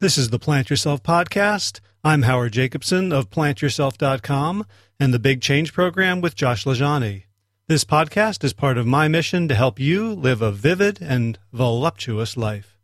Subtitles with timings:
[0.00, 1.80] This is the Plant Yourself podcast.
[2.02, 4.64] I'm Howard Jacobson of plantyourself.com
[4.98, 7.24] and the Big Change Program with Josh LaJaunie.
[7.68, 12.38] This podcast is part of my mission to help you live a vivid and voluptuous
[12.38, 12.78] life.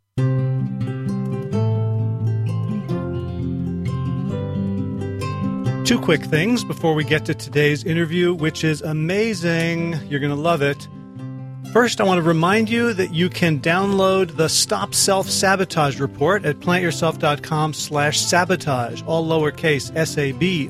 [5.85, 9.95] Two quick things before we get to today's interview, which is amazing.
[10.07, 10.87] You're going to love it.
[11.73, 16.45] First, I want to remind you that you can download the Stop Self Sabotage report
[16.45, 20.67] at plantyourself.com slash sabotage, all lowercase S-A-B-O-T-A-G-E.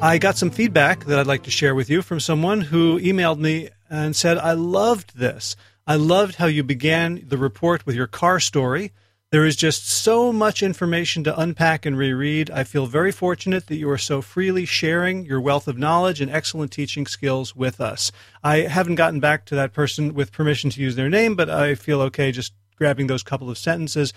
[0.00, 3.38] I got some feedback that I'd like to share with you from someone who emailed
[3.38, 5.56] me and said, I loved this.
[5.86, 8.92] I loved how you began the report with your car story.
[9.34, 12.52] There is just so much information to unpack and reread.
[12.52, 16.30] I feel very fortunate that you are so freely sharing your wealth of knowledge and
[16.30, 18.12] excellent teaching skills with us.
[18.44, 21.74] I haven't gotten back to that person with permission to use their name, but I
[21.74, 24.12] feel okay just grabbing those couple of sentences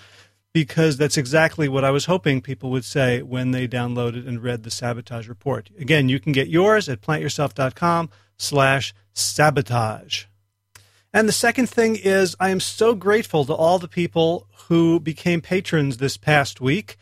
[0.53, 4.61] because that's exactly what I was hoping people would say when they downloaded and read
[4.61, 5.71] the sabotage report.
[5.79, 10.25] Again, you can get yours at plantyourself.com slash sabotage.
[11.11, 15.41] And the second thing is, I am so grateful to all the people who became
[15.41, 16.97] patrons this past week.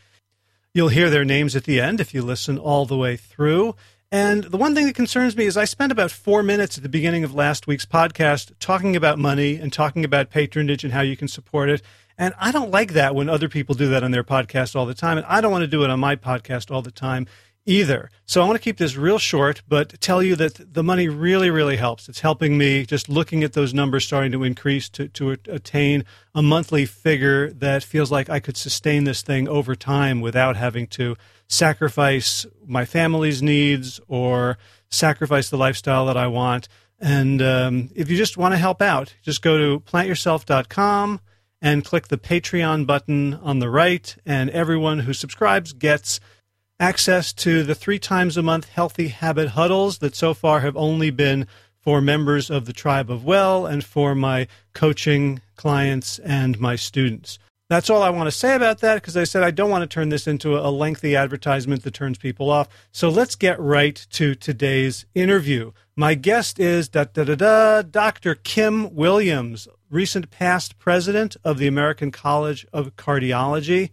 [0.72, 3.74] You'll hear their names at the end if you listen all the way through.
[4.12, 6.88] And the one thing that concerns me is I spent about four minutes at the
[6.88, 11.16] beginning of last week's podcast talking about money and talking about patronage and how you
[11.16, 11.82] can support it.
[12.16, 14.94] And I don't like that when other people do that on their podcast all the
[14.94, 15.18] time.
[15.18, 17.26] And I don't want to do it on my podcast all the time
[17.66, 18.10] either.
[18.24, 21.50] So I want to keep this real short, but tell you that the money really,
[21.50, 22.08] really helps.
[22.08, 26.42] It's helping me just looking at those numbers starting to increase to, to attain a
[26.42, 31.16] monthly figure that feels like I could sustain this thing over time without having to
[31.48, 36.68] sacrifice my family's needs or sacrifice the lifestyle that I want.
[36.98, 41.20] And um, if you just want to help out, just go to plantyourself.com
[41.60, 46.20] and click the Patreon button on the right, and everyone who subscribes gets–
[46.78, 51.10] access to the three times a month healthy habit huddles that so far have only
[51.10, 51.46] been
[51.80, 57.38] for members of the tribe of well and for my coaching clients and my students.
[57.68, 59.92] That's all I want to say about that because I said I don't want to
[59.92, 62.68] turn this into a lengthy advertisement that turns people off.
[62.92, 65.72] So let's get right to today's interview.
[65.96, 68.36] My guest is da, da, da, da, Dr.
[68.36, 73.90] Kim Williams, recent past president of the American College of Cardiology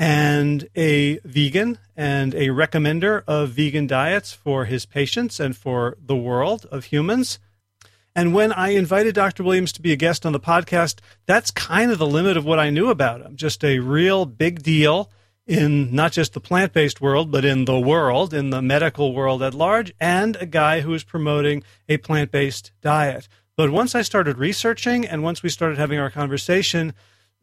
[0.00, 6.16] and a vegan and a recommender of vegan diets for his patients and for the
[6.16, 7.38] world of humans.
[8.16, 9.42] And when I invited Dr.
[9.44, 12.58] Williams to be a guest on the podcast, that's kind of the limit of what
[12.58, 13.36] I knew about him.
[13.36, 15.10] Just a real big deal
[15.46, 19.42] in not just the plant based world, but in the world, in the medical world
[19.42, 23.28] at large, and a guy who is promoting a plant based diet.
[23.54, 26.94] But once I started researching and once we started having our conversation,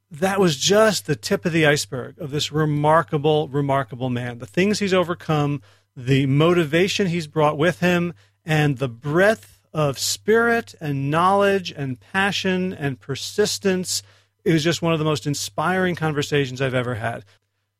[0.09, 4.39] that was just the tip of the iceberg of this remarkable, remarkable man.
[4.39, 5.61] The things he's overcome,
[5.95, 8.13] the motivation he's brought with him,
[8.45, 14.01] and the breadth of spirit and knowledge and passion and persistence.
[14.45, 17.25] It was just one of the most inspiring conversations I've ever had.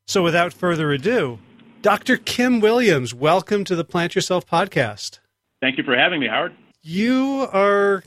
[0.05, 1.39] So, without further ado,
[1.81, 2.17] Dr.
[2.17, 5.19] Kim Williams, welcome to the Plant Yourself podcast.
[5.61, 6.55] Thank you for having me, Howard.
[6.81, 8.03] You are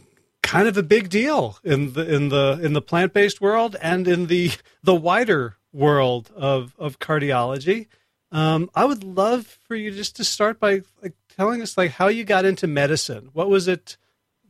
[0.51, 4.09] kind of a big deal in the in the in the plant based world and
[4.09, 4.51] in the
[4.83, 7.87] the wider world of of cardiology.
[8.33, 12.09] Um, I would love for you just to start by like telling us like how
[12.09, 13.31] you got into medicine.
[13.33, 13.97] What was it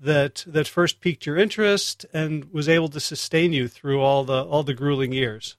[0.00, 4.43] that that first piqued your interest and was able to sustain you through all the
[4.44, 5.59] all the grueling years?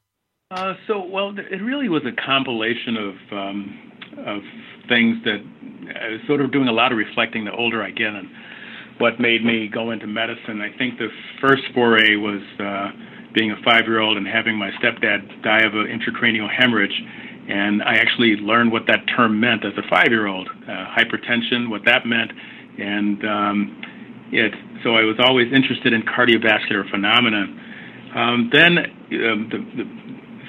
[0.50, 3.92] Uh, so, well, it really was a compilation of um,
[4.26, 4.42] of
[4.90, 5.40] things that
[6.26, 8.28] sort of doing a lot of reflecting the older I get and
[9.02, 10.62] what made me go into medicine.
[10.62, 11.10] I think the
[11.42, 12.92] first foray was uh,
[13.34, 16.94] being a five year old and having my stepdad die of an intracranial hemorrhage.
[17.50, 21.70] And I actually learned what that term meant as a five year old uh, hypertension,
[21.70, 22.32] what that meant.
[22.78, 23.82] And um,
[24.32, 24.54] it,
[24.84, 27.50] so I was always interested in cardiovascular phenomena.
[28.16, 29.86] Um, then um, the, the,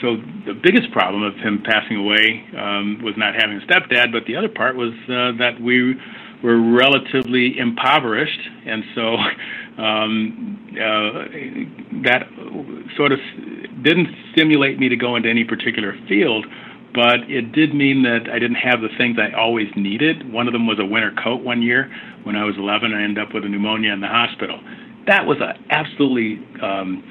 [0.02, 4.26] so the biggest problem of him passing away um, was not having a stepdad, but
[4.26, 5.96] the other part was uh, that we
[6.42, 9.16] were relatively impoverished, and so
[9.82, 11.28] um, uh,
[12.02, 12.26] that
[12.96, 13.18] sort of
[13.82, 16.46] didn't stimulate me to go into any particular field.
[16.94, 20.30] But it did mean that I didn't have the things I always needed.
[20.30, 21.90] One of them was a winter coat one year.
[22.24, 24.60] When I was 11, I ended up with a pneumonia in the hospital.
[25.06, 27.02] That was a absolutely, um,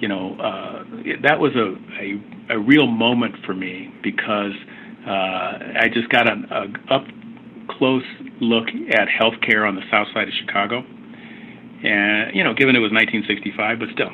[0.00, 0.84] you know, uh,
[1.22, 4.52] that was a, a, a real moment for me because
[5.06, 7.04] uh, I just got an a up
[7.68, 8.04] close
[8.40, 10.84] look at healthcare on the south side of Chicago.
[11.84, 14.10] And, you know, given it was 1965, but still.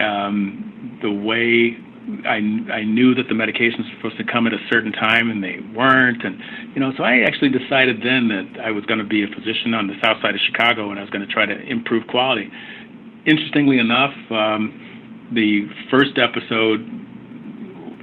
[0.00, 1.76] um, the way
[2.26, 2.38] I,
[2.72, 5.58] I knew that the medications were supposed to come at a certain time and they
[5.74, 6.40] weren't and
[6.74, 9.74] you know so I actually decided then that I was going to be a physician
[9.74, 12.50] on the south side of Chicago and I was going to try to improve quality.
[13.24, 16.82] Interestingly enough, um, the first episode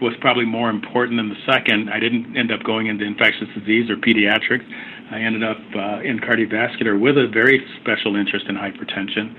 [0.02, 1.90] was probably more important than the second.
[1.90, 4.66] I didn't end up going into infectious disease or pediatrics.
[5.12, 9.36] I ended up uh, in cardiovascular with a very special interest in hypertension.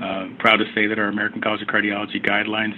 [0.00, 2.74] Uh, proud to say that our American College of Cardiology guidelines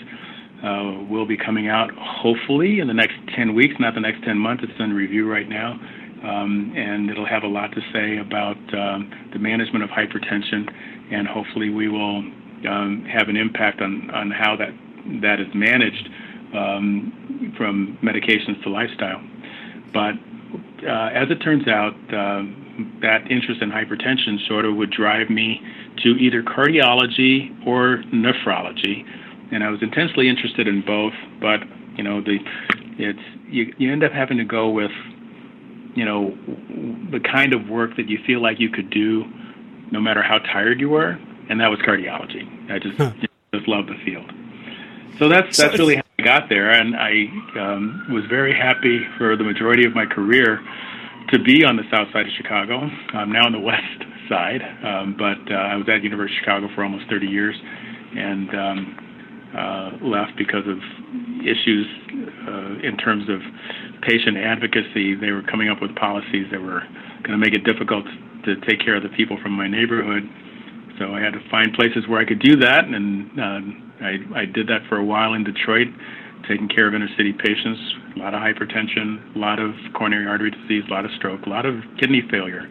[0.62, 4.38] uh, will be coming out hopefully in the next 10 weeks, not the next 10
[4.38, 4.62] months.
[4.64, 5.78] It's under review right now.
[6.24, 10.66] Um, and it'll have a lot to say about um, the management of hypertension,
[11.12, 12.18] and hopefully we will
[12.68, 14.70] um, have an impact on, on how that
[15.22, 16.08] that is managed
[16.56, 19.22] um, from medications to lifestyle.
[19.92, 20.14] But
[20.86, 22.42] uh, as it turns out, uh,
[23.00, 25.60] that interest in hypertension sort of would drive me
[26.02, 29.04] to either cardiology or nephrology
[29.50, 31.12] and I was intensely interested in both.
[31.40, 31.60] But
[31.96, 32.38] you know, the
[32.98, 34.90] it's you you end up having to go with
[35.94, 36.36] you know
[37.10, 39.24] the kind of work that you feel like you could do,
[39.90, 41.18] no matter how tired you were,
[41.48, 42.70] and that was cardiology.
[42.70, 43.12] I just huh.
[43.54, 44.30] just love the field.
[45.18, 49.44] So that's that's really how got there, and I um, was very happy for the
[49.44, 50.58] majority of my career
[51.30, 52.82] to be on the south side of Chicago.
[53.14, 56.66] I'm now on the west side, um, but uh, I was at University of Chicago
[56.74, 58.78] for almost 30 years, and um,
[59.54, 60.82] uh, left because of
[61.46, 61.86] issues
[62.42, 63.38] uh, in terms of
[64.02, 65.14] patient advocacy.
[65.14, 66.82] They were coming up with policies that were
[67.22, 68.02] going to make it difficult
[68.50, 70.26] to take care of the people from my neighborhood.
[70.98, 74.44] So I had to find places where I could do that, and uh, I, I
[74.44, 75.88] did that for a while in Detroit,
[76.48, 77.80] taking care of inner city patients.
[78.16, 81.48] A lot of hypertension, a lot of coronary artery disease, a lot of stroke, a
[81.48, 82.68] lot of kidney failure,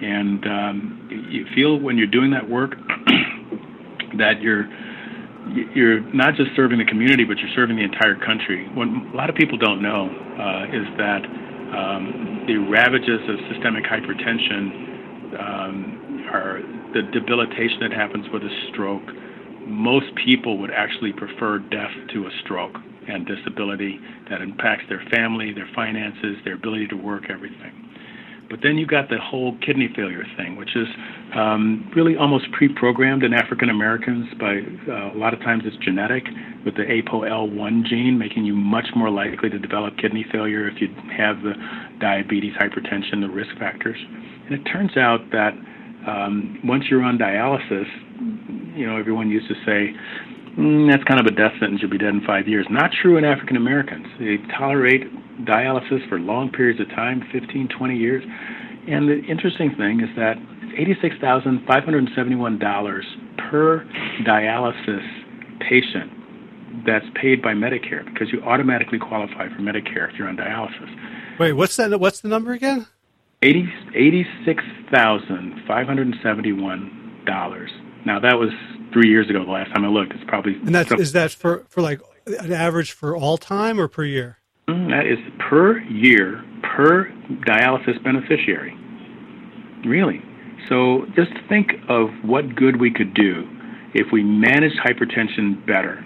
[0.00, 2.72] and um, you feel when you're doing that work
[4.18, 4.68] that you're
[5.74, 8.68] you're not just serving the community, but you're serving the entire country.
[8.74, 11.24] What a lot of people don't know uh, is that
[11.72, 16.60] um, the ravages of systemic hypertension um, are
[16.92, 19.04] the debilitation that happens with a stroke.
[19.68, 22.74] Most people would actually prefer death to a stroke
[23.06, 23.98] and disability
[24.30, 27.88] that impacts their family, their finances, their ability to work, everything.
[28.50, 30.86] But then you got the whole kidney failure thing, which is
[31.36, 34.26] um, really almost pre-programmed in African Americans.
[34.40, 36.24] By uh, a lot of times it's genetic,
[36.64, 40.88] with the ApoL1 gene, making you much more likely to develop kidney failure if you
[41.14, 41.52] have the
[42.00, 43.98] diabetes, hypertension, the risk factors.
[44.46, 45.52] And it turns out that
[46.08, 47.86] um, once you're on dialysis,
[48.78, 49.92] you know, everyone used to say,
[50.56, 52.66] mm, that's kind of a death sentence, you'll be dead in five years.
[52.70, 54.06] Not true in African Americans.
[54.18, 55.02] They tolerate
[55.44, 58.24] dialysis for long periods of time 15, 20 years.
[58.88, 60.38] And the interesting thing is that
[60.78, 63.02] $86,571
[63.50, 63.84] per
[64.24, 65.04] dialysis
[65.68, 66.12] patient
[66.86, 71.38] that's paid by Medicare because you automatically qualify for Medicare if you're on dialysis.
[71.38, 71.98] Wait, what's that?
[71.98, 72.86] What's the number again?
[73.42, 77.70] Eighty eighty-six thousand five hundred seventy-one dollars.
[78.08, 78.48] Now that was
[78.90, 79.44] three years ago.
[79.44, 80.54] The last time I looked, it's probably.
[80.54, 84.38] And that's is that for for like an average for all time or per year?
[84.66, 87.10] That is per year per
[87.46, 88.74] dialysis beneficiary.
[89.84, 90.22] Really.
[90.70, 93.46] So just think of what good we could do
[93.92, 96.02] if we managed hypertension better,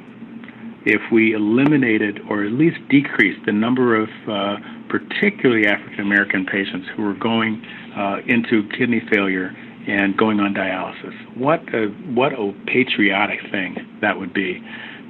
[0.84, 4.56] if we eliminated or at least decreased the number of uh,
[4.88, 7.65] particularly African American patients who were going
[7.96, 9.55] uh, into kidney failure
[9.89, 11.36] and going on dialysis.
[11.36, 14.62] What a, what a patriotic thing that would be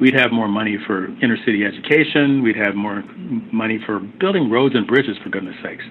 [0.02, 2.42] we'd have more money for inner city education.
[2.42, 3.04] We'd have more
[3.52, 5.84] money for building roads and bridges, for goodness sakes.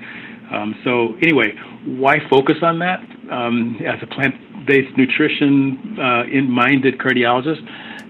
[0.51, 1.53] Um, so anyway,
[1.85, 2.99] why focus on that
[3.31, 7.63] um, as a plant-based nutrition uh, in-minded cardiologist?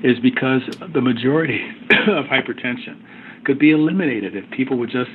[0.04, 0.63] Is because
[0.96, 1.62] the majority
[2.08, 3.00] of hypertension
[3.46, 5.12] could be eliminated if people would just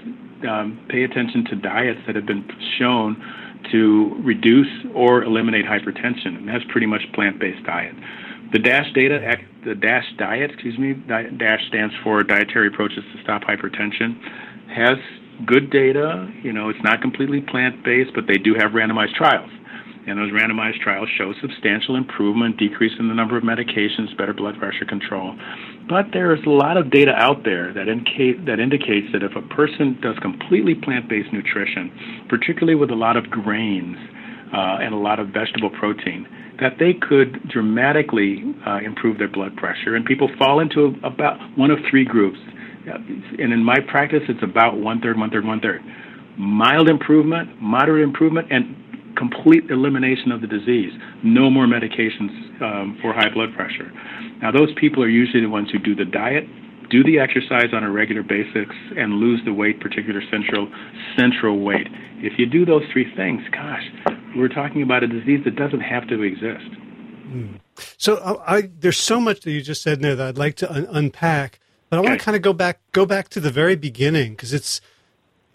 [0.48, 2.46] um, pay attention to diets that have been
[2.78, 3.16] shown
[3.72, 7.94] to reduce or eliminate hypertension, and that's pretty much plant-based diet.
[8.52, 9.18] The DASH data,
[9.64, 14.18] the DASH diet, excuse me, DASH stands for Dietary Approaches to Stop Hypertension,
[14.70, 14.98] has
[15.46, 16.30] good data.
[16.42, 19.50] You know, it's not completely plant based, but they do have randomized trials.
[20.06, 24.56] And those randomized trials show substantial improvement, decrease in the number of medications, better blood
[24.58, 25.36] pressure control.
[25.88, 29.34] But there is a lot of data out there that, indicate, that indicates that if
[29.34, 33.96] a person does completely plant based nutrition, particularly with a lot of grains
[34.54, 36.26] uh, and a lot of vegetable protein,
[36.60, 39.96] that they could dramatically uh, improve their blood pressure.
[39.96, 42.38] And people fall into about one of three groups.
[42.86, 45.82] And in my practice, it's about one third, one third, one third.
[46.38, 48.76] Mild improvement, moderate improvement, and
[49.16, 50.92] complete elimination of the disease,
[51.24, 52.30] no more medications
[52.62, 53.90] um, for high blood pressure.
[54.42, 56.44] Now, those people are usually the ones who do the diet,
[56.90, 60.70] do the exercise on a regular basis, and lose the weight, particular central
[61.16, 61.88] central weight.
[62.18, 63.82] If you do those three things, gosh,
[64.36, 66.70] we're talking about a disease that doesn't have to exist.
[67.26, 67.60] Mm.
[67.96, 70.72] So uh, I, there's so much that you just said there that I'd like to
[70.72, 73.76] un- unpack, but I want to kind of go back go back to the very
[73.76, 74.80] beginning because it's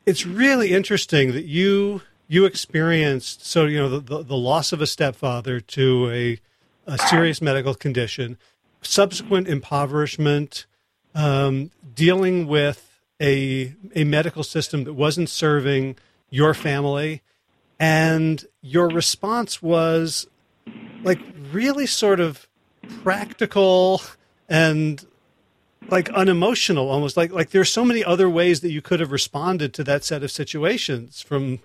[0.06, 4.79] it's really interesting that you you experienced so you know the, the, the loss of
[4.79, 6.39] a stepfather to a,
[6.88, 8.38] a serious medical condition,
[8.81, 10.65] subsequent impoverishment,
[11.13, 15.97] um, dealing with a a medical system that wasn't serving
[16.29, 17.21] your family,
[17.77, 20.25] and your response was
[21.03, 21.19] like
[21.51, 22.47] really sort of
[23.03, 24.01] practical
[24.47, 25.05] and
[25.89, 29.73] like unemotional almost like like there's so many other ways that you could have responded
[29.73, 31.59] to that set of situations from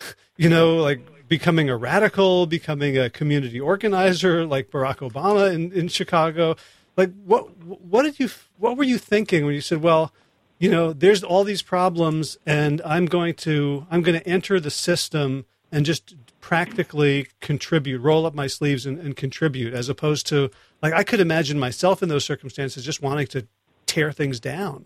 [0.36, 5.88] you know like becoming a radical becoming a community organizer like barack obama in, in
[5.88, 6.54] chicago
[6.96, 10.12] like what what did you what were you thinking when you said well
[10.58, 14.70] you know there's all these problems and i'm going to i'm going to enter the
[14.70, 16.14] system and just
[16.46, 20.48] practically contribute, roll up my sleeves and, and, contribute, as opposed to
[20.80, 23.48] like I could imagine myself in those circumstances just wanting to
[23.86, 24.84] tear things down.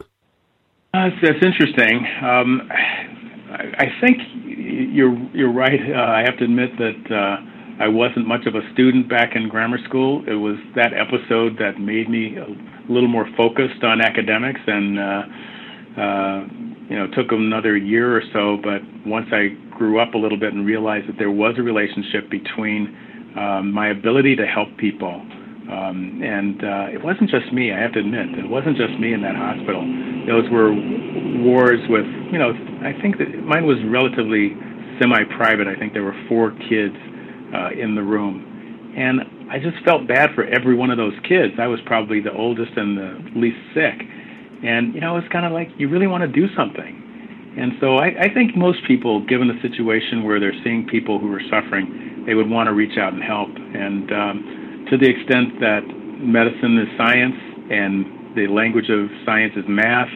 [0.95, 2.07] Uh, that's, interesting.
[2.23, 2.71] Um,
[3.51, 5.81] I, I, think you're you're right.
[5.81, 9.49] Uh, I have to admit that uh, I wasn't much of a student back in
[9.49, 10.23] grammar school.
[10.27, 12.47] It was that episode that made me a
[12.93, 15.23] little more focused on academics and uh,
[16.01, 16.47] uh,
[16.91, 20.53] you know, took another year or so, but once I grew up a little bit
[20.53, 22.91] and realized that there was a relationship between
[23.39, 25.23] um, my ability to help people,
[25.71, 27.73] um, and uh, it wasn't just me.
[27.73, 29.87] I have to admit, it wasn't just me in that hospital.
[30.27, 30.75] Those were
[31.47, 32.51] wars with, you know,
[32.83, 34.57] I think that mine was relatively
[35.01, 35.69] semi-private.
[35.69, 36.97] I think there were four kids
[37.55, 39.21] uh, in the room, and
[39.51, 41.55] I just felt bad for every one of those kids.
[41.59, 44.07] I was probably the oldest and the least sick
[44.63, 47.57] and, you know, it's kind of like you really want to do something.
[47.57, 51.33] And so I, I think most people, given a situation where they're seeing people who
[51.33, 53.49] are suffering, they would want to reach out and help.
[53.49, 55.83] And um, to the extent that
[56.21, 57.41] medicine is science
[57.73, 60.13] and the language of science is math,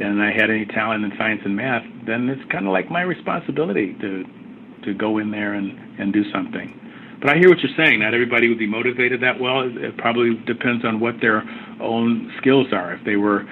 [0.00, 3.02] and I had any talent in science and math, then it's kind of like my
[3.02, 4.24] responsibility to
[4.84, 6.72] to go in there and, and do something.
[7.20, 8.00] But I hear what you're saying.
[8.00, 9.62] Not everybody would be motivated that well.
[9.62, 11.42] It probably depends on what their
[11.80, 12.94] own skills are.
[12.94, 13.42] If they were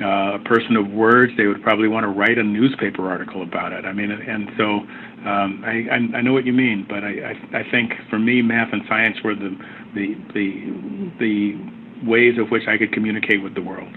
[0.00, 3.72] uh, a person of words, they would probably want to write a newspaper article about
[3.72, 3.84] it.
[3.84, 4.64] I mean, and so
[5.28, 8.42] um, I, I, I know what you mean, but I, I, I think for me,
[8.42, 9.56] math and science were the,
[9.94, 13.96] the the the ways of which I could communicate with the world.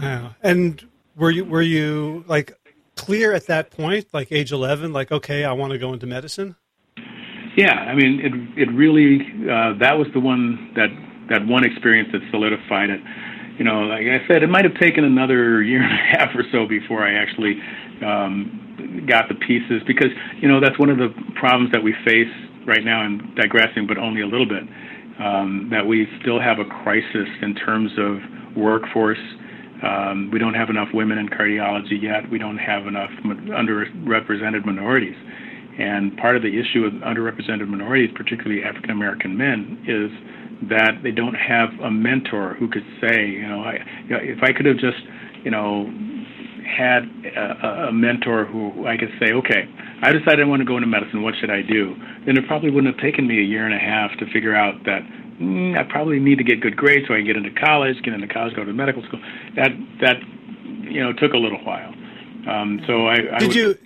[0.00, 0.32] Yeah.
[0.42, 0.82] And
[1.16, 2.52] were you were you like
[2.94, 6.56] clear at that point, like age eleven, like okay, I want to go into medicine?
[7.56, 9.20] Yeah, I mean, it it really
[9.50, 10.88] uh, that was the one that
[11.30, 13.00] that one experience that solidified it
[13.58, 16.44] you know, like I said, it might have taken another year and a half or
[16.52, 17.56] so before I actually
[18.04, 22.32] um, got the pieces because, you know, that's one of the problems that we face
[22.66, 23.00] right now.
[23.00, 24.64] I'm digressing, but only a little bit.
[25.18, 28.18] Um, that we still have a crisis in terms of
[28.54, 29.22] workforce.
[29.82, 32.30] Um, we don't have enough women in cardiology yet.
[32.30, 35.16] We don't have enough underrepresented minorities.
[35.78, 40.10] And part of the issue with underrepresented minorities, particularly African American men, is
[40.70, 44.42] that they don't have a mentor who could say, you know, I, you know, if
[44.42, 44.96] I could have just,
[45.44, 45.92] you know,
[46.64, 47.04] had
[47.36, 49.68] a, a mentor who I could say, okay,
[50.02, 51.22] I decided I want to go into medicine.
[51.22, 51.94] What should I do?
[52.24, 54.82] Then it probably wouldn't have taken me a year and a half to figure out
[54.84, 55.00] that
[55.40, 58.14] mm, I probably need to get good grades so I can get into college, get
[58.14, 59.20] into college, go to medical school.
[59.56, 60.16] That that
[60.90, 61.92] you know took a little while.
[62.48, 63.78] Um, so I, I did would, you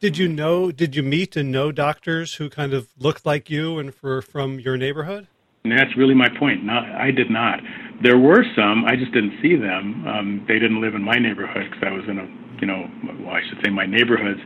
[0.00, 3.78] did you know did you meet and know doctors who kind of looked like you
[3.78, 5.26] and for from your neighborhood?
[5.64, 6.62] And that's really my point.
[6.62, 7.58] Not, I did not.
[8.00, 8.84] There were some.
[8.84, 10.06] I just didn't see them.
[10.06, 12.26] Um, they didn't live in my neighborhood because I was in a,
[12.60, 12.86] you know,
[13.26, 14.38] well, I should say my neighborhoods.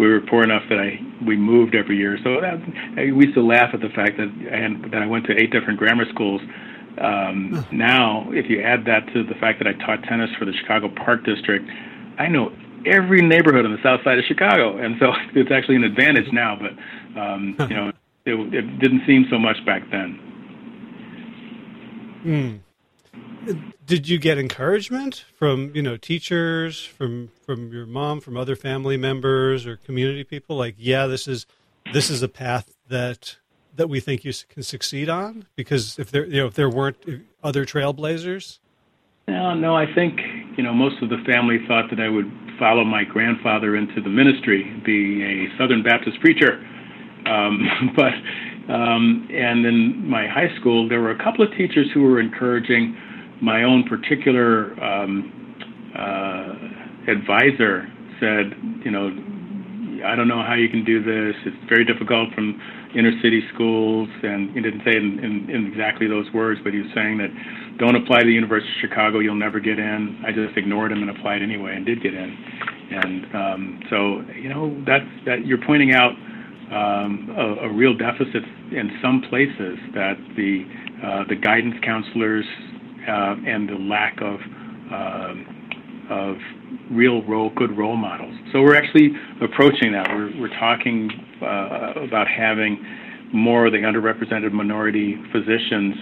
[0.00, 2.16] We were poor enough that I we moved every year.
[2.24, 2.56] So that,
[2.96, 5.78] we used to laugh at the fact that and that I went to eight different
[5.78, 6.40] grammar schools.
[6.96, 10.52] Um, now, if you add that to the fact that I taught tennis for the
[10.52, 11.68] Chicago Park District,
[12.18, 12.50] I know
[12.86, 16.56] every neighborhood on the south side of Chicago, and so it's actually an advantage now.
[16.56, 17.92] But um, you know,
[18.24, 20.18] it, it didn't seem so much back then.
[22.24, 22.60] Mm.
[23.90, 28.96] Did you get encouragement from you know teachers, from from your mom, from other family
[28.96, 30.54] members or community people?
[30.56, 31.44] Like, yeah, this is
[31.92, 33.38] this is a path that
[33.74, 35.46] that we think you can succeed on.
[35.56, 36.98] Because if there you know if there weren't
[37.42, 38.60] other trailblazers,
[39.26, 40.20] no, no, I think
[40.56, 42.30] you know most of the family thought that I would
[42.60, 46.64] follow my grandfather into the ministry, be a Southern Baptist preacher.
[47.26, 48.14] Um, but
[48.72, 52.96] um, and in my high school, there were a couple of teachers who were encouraging.
[53.42, 55.32] My own particular um,
[55.96, 57.88] uh, advisor
[58.20, 58.52] said,
[58.84, 59.10] you know,
[60.04, 61.36] I don't know how you can do this.
[61.44, 62.60] It's very difficult from
[62.96, 66.80] inner city schools, and he didn't say in, in, in exactly those words, but he
[66.80, 67.30] was saying that
[67.78, 70.20] don't apply to the University of Chicago, you'll never get in.
[70.26, 72.36] I just ignored him and applied anyway, and did get in.
[72.90, 73.98] And um, so,
[74.34, 76.12] you know, that's that you're pointing out
[76.72, 78.42] um, a, a real deficit
[78.72, 80.66] in some places that the
[81.04, 82.44] uh, the guidance counselors
[83.10, 84.38] uh, and the lack of
[84.92, 85.34] uh,
[86.10, 86.36] of
[86.90, 88.34] real role, good role models.
[88.52, 90.08] So we're actually approaching that.
[90.10, 91.08] We're, we're talking
[91.40, 92.84] uh, about having
[93.32, 95.94] more of the underrepresented minority physicians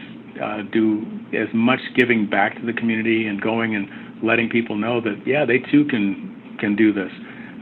[0.42, 3.86] uh, do as much giving back to the community and going and
[4.22, 7.10] letting people know that yeah they too can can do this.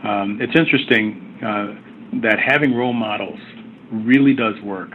[0.05, 3.41] Um, it's interesting uh, that having role models
[3.91, 4.91] really does work,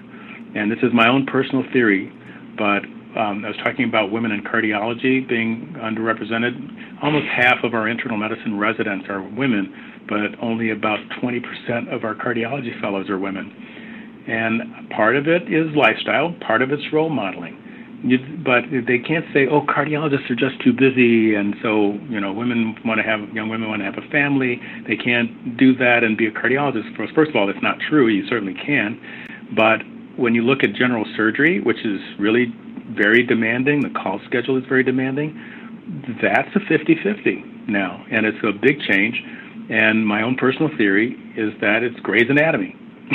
[0.55, 2.11] and this is my own personal theory,
[2.57, 2.81] but
[3.17, 7.03] um, I was talking about women in cardiology being underrepresented.
[7.03, 9.73] Almost half of our internal medicine residents are women,
[10.07, 13.51] but only about 20% of our cardiology fellows are women.
[14.27, 17.57] And part of it is lifestyle, part of it's role modeling.
[18.03, 22.33] You, but they can't say, "Oh, cardiologists are just too busy," and so you know,
[22.33, 24.59] women want to have young women want to have a family.
[24.87, 26.95] They can't do that and be a cardiologist.
[26.95, 28.07] First, of all, that's not true.
[28.07, 28.99] You certainly can,
[29.55, 29.83] but
[30.17, 32.51] when you look at general surgery, which is really
[32.95, 33.81] very demanding.
[33.81, 35.39] The call schedule is very demanding.
[36.21, 39.21] That's a 50-50 now, and it's a big change.
[39.69, 42.75] And my own personal theory is that it's Grey's Anatomy.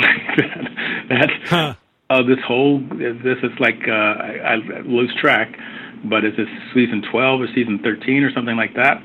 [1.09, 1.75] that huh.
[2.09, 4.55] uh, this whole this is like uh, I, I
[4.85, 5.57] lose track,
[6.05, 9.01] but is this season 12 or season 13 or something like that?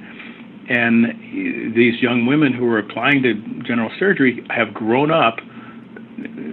[0.69, 5.37] And these young women who are applying to general surgery have grown up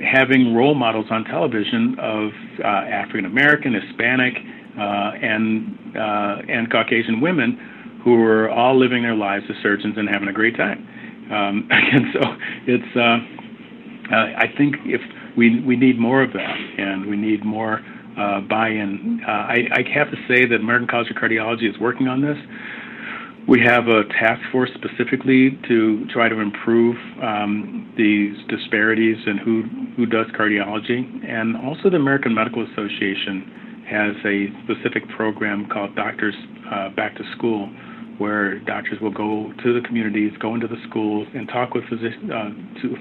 [0.04, 2.32] having role models on television of
[2.64, 4.34] uh, African American, Hispanic,
[4.78, 10.08] uh, and uh, and Caucasian women who are all living their lives as surgeons and
[10.08, 10.88] having a great time.
[11.32, 12.22] Um, and so
[12.68, 15.02] it's uh, uh, I think if
[15.38, 17.82] we we need more of that, and we need more
[18.50, 19.22] buy-in.
[19.26, 22.38] I, I have to say that American College of Cardiology is working on this.
[23.50, 29.64] We have a task force specifically to try to improve um, these disparities in who,
[29.98, 31.02] who does cardiology.
[31.28, 36.36] And also, the American Medical Association has a specific program called Doctors
[36.72, 37.66] uh, Back to School,
[38.20, 42.32] where doctors will go to the communities, go into the schools, and talk with physician,
[42.32, 42.52] uh,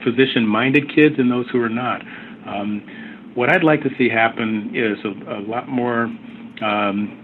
[0.02, 2.00] physician minded kids and those who are not.
[2.46, 6.04] Um, what I'd like to see happen is a, a lot more
[6.62, 7.17] um,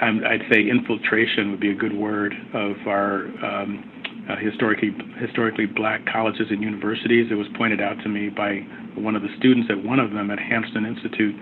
[0.00, 6.04] I'd say infiltration would be a good word of our um, uh, historically historically black
[6.06, 7.28] colleges and universities.
[7.30, 8.60] It was pointed out to me by
[8.94, 11.34] one of the students at one of them at Hampton Institute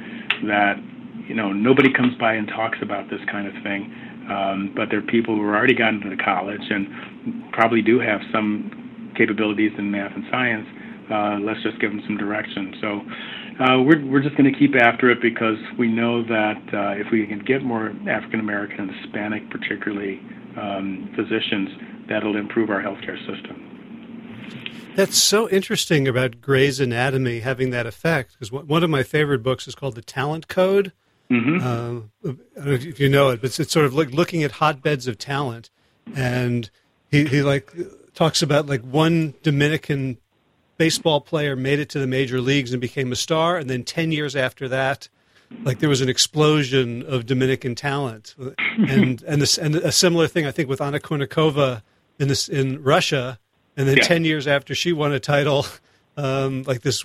[0.47, 0.77] that
[1.29, 3.93] you know nobody comes by and talks about this kind of thing,
[4.31, 8.21] um, but there are people who already gotten into the college and probably do have
[8.33, 10.67] some capabilities in math and science.
[11.11, 12.75] Uh, let's just give them some direction.
[12.81, 13.01] So
[13.59, 17.11] uh, we're we're just going to keep after it because we know that uh, if
[17.11, 20.21] we can get more African American and Hispanic, particularly
[20.61, 21.71] um, physicians,
[22.09, 23.63] that'll improve our healthcare system.
[24.95, 29.69] That's so interesting about Grey's Anatomy having that effect because one of my favorite books
[29.69, 30.93] is called The Talent Code.
[31.31, 31.59] Mm-hmm.
[31.61, 34.43] Uh, I don't know if you know it, but it's, it's sort of like looking
[34.43, 35.71] at hotbeds of talent,
[36.15, 36.71] and
[37.11, 37.73] he, he like
[38.15, 40.19] talks about like one Dominican
[40.77, 44.13] baseball player made it to the major leagues and became a star, and then ten
[44.13, 45.09] years after that,
[45.63, 50.47] like there was an explosion of Dominican talent, and and this and a similar thing
[50.47, 51.83] I think with Anna Kournikova
[52.19, 53.39] in this in Russia,
[53.77, 54.05] and then yeah.
[54.05, 55.67] ten years after she won a title,
[56.17, 57.05] um, like this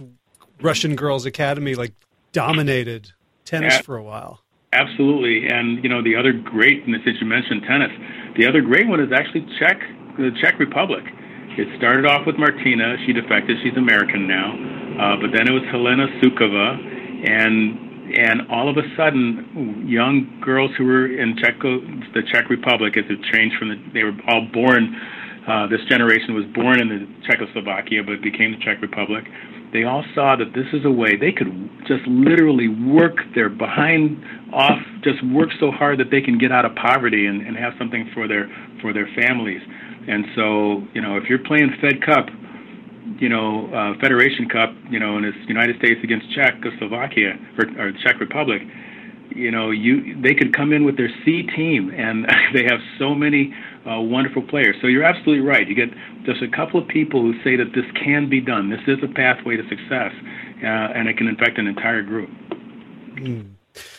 [0.62, 1.93] Russian girls' academy like
[2.31, 3.12] dominated
[3.45, 4.41] tennis for a while.
[4.73, 7.91] Absolutely, and you know the other great, and since you mentioned tennis,
[8.38, 9.79] the other great one is actually Czech,
[10.17, 11.03] the Czech Republic.
[11.58, 12.96] It started off with Martina.
[13.06, 13.58] She defected.
[13.64, 14.56] She's American now.
[15.02, 16.78] Uh, but then it was Helena Suková,
[17.28, 21.80] and and all of a sudden, young girls who were in Czechco,
[22.14, 24.96] the Czech Republic, as it changed from the, they were all born.
[25.48, 29.26] Uh, this generation was born in the Czechoslovakia, but became the Czech Republic.
[29.74, 31.50] They all saw that this is a way they could
[31.88, 34.22] just literally work their behind
[34.54, 37.74] off, just work so hard that they can get out of poverty and, and have
[37.80, 39.62] something for their for their families.
[40.08, 42.28] And so, you know, if you're playing Fed Cup,
[43.20, 47.92] you know, uh, Federation Cup, you know, and it's United States against Czechoslovakia or, or
[48.04, 48.62] Czech Republic,
[49.36, 53.16] you know, you they could come in with their C team, and they have so
[53.16, 53.54] many
[53.90, 54.76] uh, wonderful players.
[54.82, 55.68] So you're absolutely right.
[55.68, 55.90] You get
[56.26, 58.70] just a couple of people who say that this can be done.
[58.70, 60.12] This is a pathway to success,
[60.64, 62.30] uh, and it can infect an entire group.
[63.16, 63.52] Mm.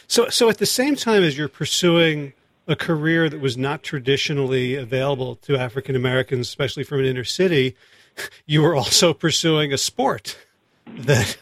[0.06, 2.34] So, so at the same time as you're pursuing
[2.66, 7.76] a career that was not traditionally available to African Americans, especially from an inner city,
[8.46, 10.38] you were also pursuing a sport
[10.86, 11.36] that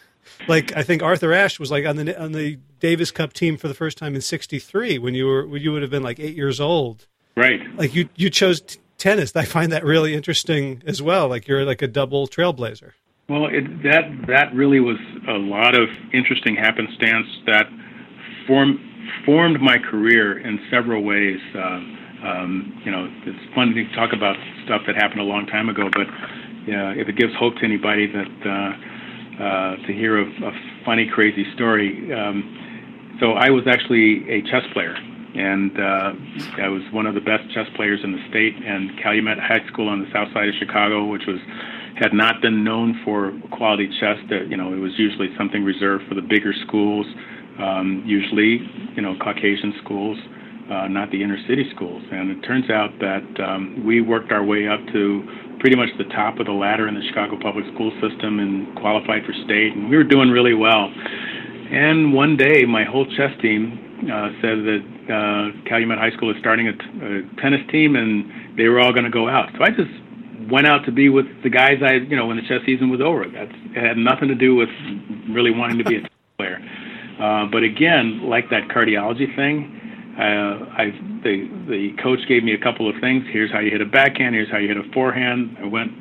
[0.48, 3.68] like I think Arthur Ashe was like on the on the Davis Cup team for
[3.68, 6.36] the first time in '63 when you were when you would have been like eight
[6.36, 7.06] years old.
[7.36, 7.60] Right.
[7.76, 9.34] Like you you chose t- tennis.
[9.36, 11.28] I find that really interesting as well.
[11.28, 12.92] Like you're like a double trailblazer.
[13.28, 17.66] Well, it, that that really was a lot of interesting happenstance that
[18.46, 18.80] formed
[19.24, 21.40] formed my career in several ways.
[21.54, 21.80] Uh,
[22.20, 25.88] um, you know, it's fun to talk about stuff that happened a long time ago,
[25.92, 26.06] but
[26.66, 30.52] yeah, if it gives hope to anybody that uh, uh, to hear a, a
[30.84, 32.12] funny, crazy story.
[32.12, 36.12] Um, so I was actually a chess player, and uh,
[36.60, 38.54] I was one of the best chess players in the state.
[38.56, 41.40] And Calumet High School on the south side of Chicago, which was
[41.96, 44.20] had not been known for quality chess.
[44.28, 47.06] That you know, it was usually something reserved for the bigger schools,
[47.58, 48.60] um, usually
[48.94, 50.18] you know Caucasian schools.
[50.70, 52.00] Uh, not the inner city schools.
[52.12, 56.04] And it turns out that um, we worked our way up to pretty much the
[56.04, 59.90] top of the ladder in the Chicago public school system and qualified for state, and
[59.90, 60.92] we were doing really well.
[61.70, 63.78] And one day, my whole chess team
[64.10, 68.56] uh, said that uh, Calumet High School is starting a, t- a tennis team, and
[68.56, 69.50] they were all going to go out.
[69.56, 69.92] So I just
[70.50, 73.00] went out to be with the guys I, you know, when the chess season was
[73.00, 73.24] over.
[73.24, 74.70] That's, it had nothing to do with
[75.28, 76.09] really wanting to be a.
[77.20, 79.76] Uh, but again, like that cardiology thing,
[80.18, 80.90] uh, I
[81.22, 83.24] the the coach gave me a couple of things.
[83.30, 84.34] Here's how you hit a backhand.
[84.34, 85.56] Here's how you hit a forehand.
[85.62, 85.92] I went,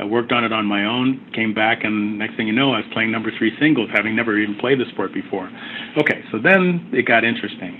[0.00, 1.30] I worked on it on my own.
[1.34, 4.38] Came back, and next thing you know, I was playing number three singles, having never
[4.38, 5.50] even played the sport before.
[6.00, 7.74] Okay, so then it got interesting.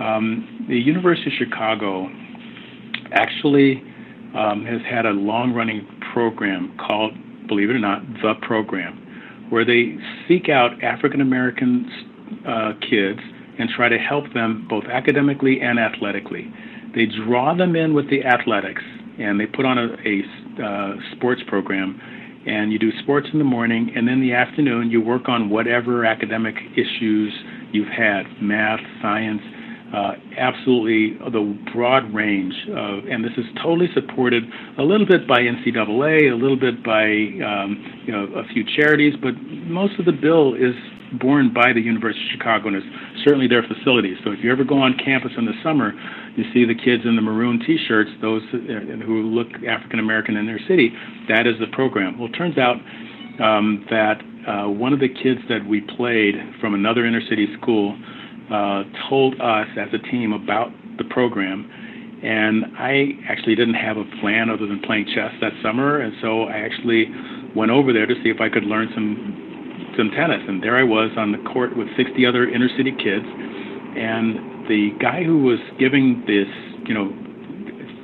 [0.00, 2.10] Um, the University of Chicago
[3.12, 3.82] actually
[4.34, 7.12] um, has had a long-running program called,
[7.46, 11.88] believe it or not, the program, where they seek out African American
[12.46, 13.20] uh, kids
[13.58, 16.52] and try to help them both academically and athletically.
[16.94, 18.82] They draw them in with the athletics
[19.18, 22.00] and they put on a, a uh, sports program
[22.46, 26.04] and you do sports in the morning and then the afternoon you work on whatever
[26.04, 27.32] academic issues
[27.72, 29.40] you've had math science
[29.94, 34.42] uh, absolutely the broad range of, and this is totally supported
[34.78, 37.04] a little bit by NCAA, a little bit by
[37.46, 39.34] um, you know a few charities, but
[39.70, 40.74] most of the bill is
[41.20, 42.86] borne by the University of Chicago and it's
[43.22, 44.16] certainly their facilities.
[44.24, 45.92] So if you ever go on campus in the summer,
[46.34, 50.46] you see the kids in the maroon T-shirts, those uh, who look African American in
[50.46, 50.90] their city.
[51.28, 52.18] That is the program.
[52.18, 52.76] Well, it turns out
[53.38, 57.96] um, that uh, one of the kids that we played from another inner city school
[58.50, 61.70] uh, told us as a team about the program.
[62.22, 66.44] And I actually didn't have a plan other than playing chess that summer, and so
[66.44, 67.06] I actually
[67.54, 69.44] went over there to see if I could learn some
[69.96, 70.42] some tennis.
[70.48, 73.26] And there I was on the court with 60 other inner city kids.
[73.26, 76.48] And the guy who was giving this,
[76.88, 77.12] you know,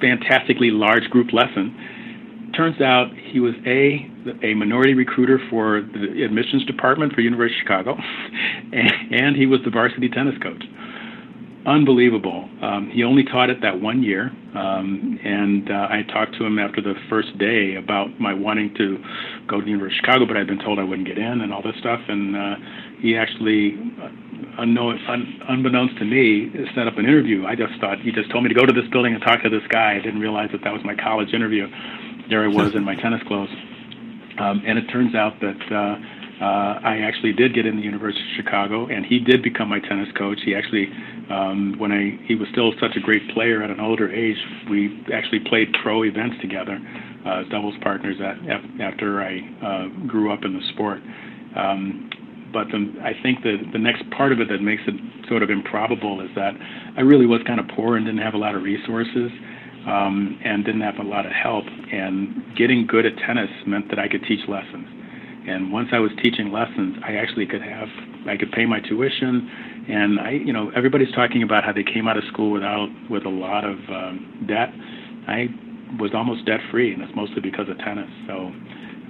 [0.01, 4.10] fantastically large group lesson, turns out he was a
[4.43, 7.97] a minority recruiter for the admissions department for University of Chicago,
[9.13, 10.63] and he was the varsity tennis coach
[11.67, 12.49] unbelievable.
[12.63, 16.59] Um, he only taught it that one year, um, and uh, I talked to him
[16.59, 18.99] after the first day about my wanting to
[19.47, 21.53] go to the University of Chicago, but I'd been told I wouldn't get in and
[21.53, 22.01] all this stuff.
[22.09, 22.55] And uh,
[23.01, 24.09] he actually, uh,
[24.59, 27.47] unknown, un, unbeknownst to me, set up an interview.
[27.47, 29.51] I just thought he just told me to go to this building and talk to
[29.51, 29.97] this guy.
[29.97, 31.69] I didn't realize that that was my college interview.
[32.29, 33.51] There I was in my tennis clothes,
[34.67, 35.61] and it turns out that.
[35.71, 39.69] Uh, uh, I actually did get in the University of Chicago, and he did become
[39.69, 40.39] my tennis coach.
[40.43, 40.89] He actually,
[41.29, 44.39] um, when I he was still such a great player at an older age,
[44.71, 46.81] we actually played pro events together,
[47.27, 48.41] uh, doubles partners at,
[48.81, 51.01] after I uh, grew up in the sport.
[51.55, 52.09] Um,
[52.55, 54.97] but the, I think the the next part of it that makes it
[55.29, 56.55] sort of improbable is that
[56.97, 59.31] I really was kind of poor and didn't have a lot of resources.
[59.87, 61.65] Um, and didn't have a lot of help.
[61.65, 64.87] And getting good at tennis meant that I could teach lessons
[65.47, 67.89] and once I was teaching lessons, I actually could have
[68.29, 69.49] I could pay my tuition,
[69.89, 73.25] and I you know everybody's talking about how they came out of school without with
[73.25, 74.71] a lot of um, debt.
[75.27, 75.49] I
[75.99, 78.11] was almost debt free, and it's mostly because of tennis.
[78.27, 78.53] So.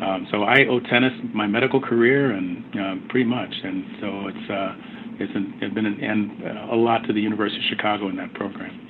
[0.00, 4.50] Um, so I owe tennis my medical career and uh, pretty much, and so it's
[4.50, 4.74] uh,
[5.20, 8.32] it's, an, it's been an, and a lot to the University of Chicago in that
[8.32, 8.89] program.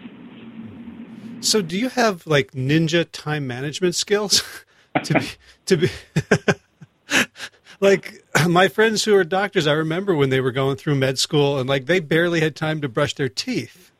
[1.41, 4.43] So, do you have like ninja time management skills
[5.05, 5.27] to be
[5.67, 5.89] to be?
[7.81, 11.59] like my friends who are doctors, I remember when they were going through med school
[11.59, 13.91] and like they barely had time to brush their teeth.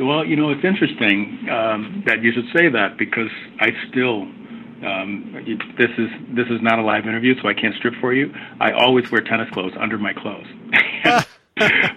[0.00, 4.28] Well, you know, it's interesting um, that you should say that because I still.
[4.76, 5.32] Um,
[5.78, 8.32] this is this is not a live interview, so I can't strip for you.
[8.60, 10.46] I always wear tennis clothes under my clothes.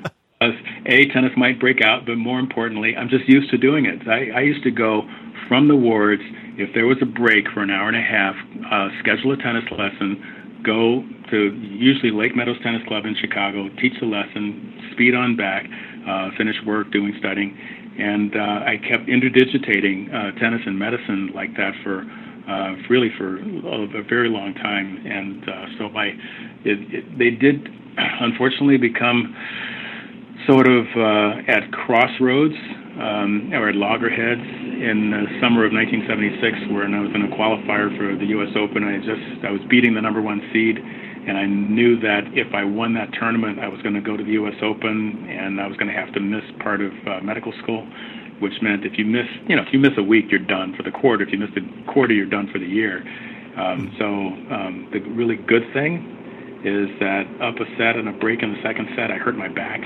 [0.41, 4.07] a tennis might break out, but more importantly, I'm just used to doing it.
[4.07, 5.01] I, I used to go
[5.49, 6.21] from the wards
[6.55, 8.35] if there was a break for an hour and a half,
[8.71, 13.91] uh, schedule a tennis lesson, go to usually Lake Meadows Tennis Club in Chicago, teach
[13.99, 15.67] the lesson, speed on back,
[16.07, 17.57] uh, finish work, doing studying,
[17.99, 22.07] and uh, I kept interdigitating uh, tennis and medicine like that for
[22.47, 26.15] uh, really for a, very long time, and uh, so my
[26.63, 27.67] it, it, they did
[28.21, 29.35] unfortunately become
[30.47, 32.55] sort of uh, at crossroads
[32.99, 37.91] um, or at loggerheads in the summer of 1976 when I was in a qualifier
[37.95, 38.51] for the U.S.
[38.55, 38.83] Open.
[38.83, 42.63] I just I was beating the number one seed, and I knew that if I
[42.63, 44.55] won that tournament, I was going to go to the U.S.
[44.61, 47.87] Open, and I was going to have to miss part of uh, medical school,
[48.39, 50.83] which meant if you miss you know if you miss a week, you're done for
[50.83, 51.23] the quarter.
[51.23, 53.03] If you miss the quarter, you're done for the year.
[53.59, 54.05] Um, so
[54.55, 56.15] um, the really good thing
[56.63, 59.47] is that up a set and a break in the second set, I hurt my
[59.47, 59.79] back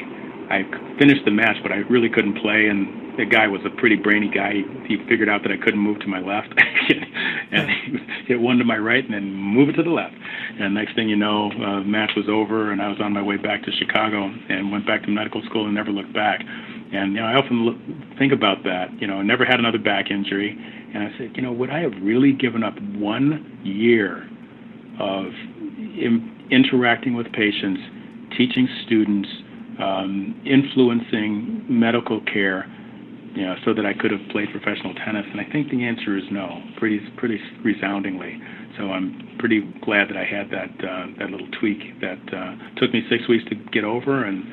[0.50, 0.64] I
[1.00, 2.68] finished the match, but I really couldn't play.
[2.68, 4.54] And the guy was a pretty brainy guy.
[4.54, 6.54] He, he figured out that I couldn't move to my left,
[7.52, 10.16] and he hit one to my right, and then move it to the left.
[10.60, 13.22] And next thing you know, uh, the match was over, and I was on my
[13.22, 16.42] way back to Chicago, and went back to medical school and never looked back.
[16.42, 17.78] And you know, I often look,
[18.18, 18.90] think about that.
[19.00, 20.58] You know, I never had another back injury,
[20.94, 24.30] and I said, you know, would I have really given up one year
[25.00, 25.26] of
[25.98, 27.82] in, interacting with patients,
[28.38, 29.30] teaching students?
[29.84, 32.66] Um, influencing medical care,
[33.36, 35.26] you know, so that I could have played professional tennis?
[35.32, 38.42] And I think the answer is no, pretty pretty resoundingly.
[38.78, 42.94] So I'm pretty glad that I had that uh, that little tweak that uh, took
[42.94, 44.46] me six weeks to get over, and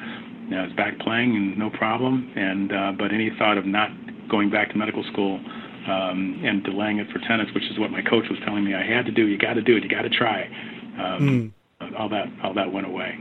[0.48, 2.32] you know, I was back playing and no problem.
[2.36, 3.90] And uh, but any thought of not
[4.28, 5.40] going back to medical school
[5.88, 8.84] um, and delaying it for tennis, which is what my coach was telling me I
[8.84, 9.26] had to do.
[9.26, 9.82] You got to do it.
[9.82, 10.44] You got to try.
[10.98, 11.96] Um, mm.
[11.98, 13.18] All that all that went away.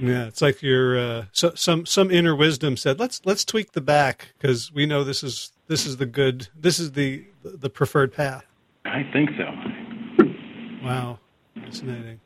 [0.00, 3.80] Yeah, it's like your uh, so, some some inner wisdom said, let's let's tweak the
[3.80, 8.12] back because we know this is this is the good this is the the preferred
[8.12, 8.44] path.
[8.84, 10.24] I think so.
[10.84, 11.18] Wow,
[11.54, 12.20] fascinating.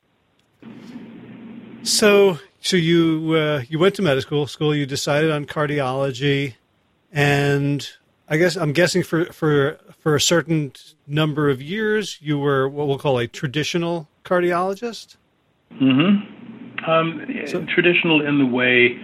[1.83, 4.75] So so you uh, you went to medical school.
[4.75, 6.55] You decided on cardiology,
[7.13, 7.89] and
[8.29, 10.73] I guess I'm guessing for for for a certain
[11.07, 15.17] number of years you were what we'll call a traditional cardiologist.
[15.73, 16.40] Mm-hmm.
[16.87, 18.99] Um, so, traditional in the way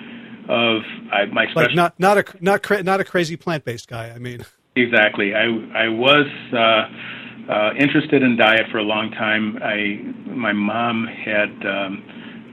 [0.48, 3.88] of I, my special, like not not a not cra- not a crazy plant based
[3.88, 4.10] guy.
[4.10, 4.44] I mean,
[4.76, 5.34] exactly.
[5.34, 9.58] I I was uh, uh, interested in diet for a long time.
[9.62, 12.02] I my mom had, um,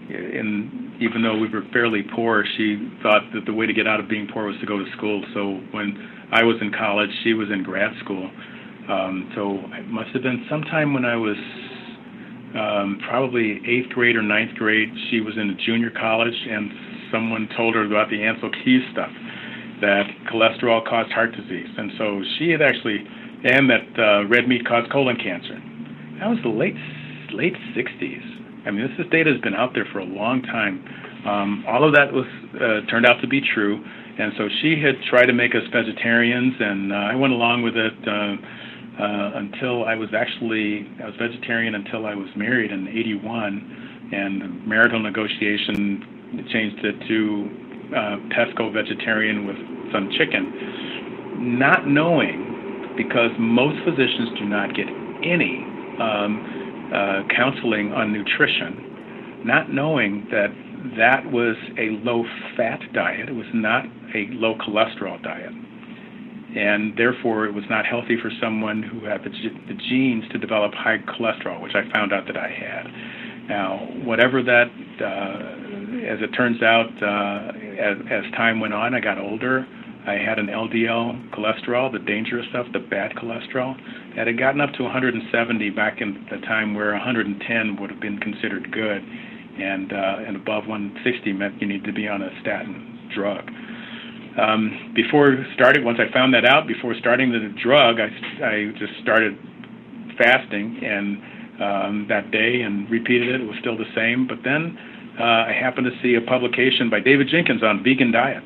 [0.10, 4.00] in even though we were fairly poor, she thought that the way to get out
[4.00, 5.24] of being poor was to go to school.
[5.34, 5.98] So when
[6.32, 8.30] I was in college, she was in grad school.
[8.90, 11.38] Um, so it must have been sometime when I was
[12.56, 14.89] um, probably eighth grade or ninth grade.
[15.10, 16.72] She was in a junior college, and
[17.12, 19.12] someone told her about the Ancel Keys stuff,
[19.82, 23.04] that cholesterol caused heart disease, and so she had actually,
[23.44, 25.60] and that uh, red meat caused colon cancer.
[26.20, 26.78] That was the late
[27.34, 28.66] late 60s.
[28.66, 30.86] I mean, this, this data has been out there for a long time.
[31.26, 33.84] Um, all of that was uh, turned out to be true,
[34.20, 37.76] and so she had tried to make us vegetarians, and uh, I went along with
[37.76, 37.94] it.
[38.08, 38.38] Uh,
[39.00, 44.68] uh, until I was actually I was vegetarian until I was married in '81, and
[44.68, 47.18] marital negotiation changed it to
[47.90, 49.58] uh, pesco vegetarian with
[49.92, 54.86] some chicken, not knowing because most physicians do not get
[55.26, 55.66] any
[56.00, 60.54] um, uh, counseling on nutrition, not knowing that
[60.98, 62.24] that was a low
[62.56, 63.30] fat diet.
[63.30, 65.62] It was not a low cholesterol diet
[66.56, 69.30] and therefore it was not healthy for someone who had the,
[69.68, 73.48] the genes to develop high cholesterol, which I found out that I had.
[73.50, 74.70] Now, whatever that,
[75.02, 79.68] uh, as it turns out, uh, as, as time went on, I got older.
[80.06, 83.76] I had an LDL cholesterol, the dangerous stuff, the bad cholesterol,
[84.16, 88.20] that had gotten up to 170 back in the time where 110 would have been
[88.20, 93.10] considered good, and uh, and above 160 meant you need to be on a statin
[93.16, 93.50] drug.
[94.39, 98.10] Um, before starting, once I found that out, before starting the drug, I,
[98.43, 99.38] I just started
[100.17, 101.17] fasting and
[101.62, 103.41] um, that day and repeated it.
[103.41, 104.28] It was still the same.
[104.28, 104.78] But then
[105.19, 108.43] uh, I happened to see a publication by David Jenkins on vegan diet,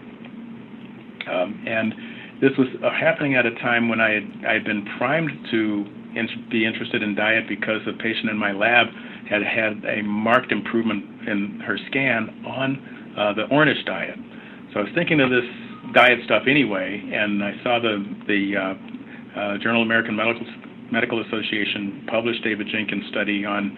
[1.31, 1.93] um, and
[2.41, 5.85] this was uh, happening at a time when I had I had been primed to
[6.15, 8.87] in- be interested in diet because a patient in my lab
[9.29, 14.17] had had a marked improvement in her scan on uh, the Ornish diet.
[14.73, 15.47] So I was thinking of this
[15.93, 20.45] diet stuff anyway, and I saw the the uh, uh, Journal of American Medical
[20.91, 23.77] Medical Association published David Jenkins' study on,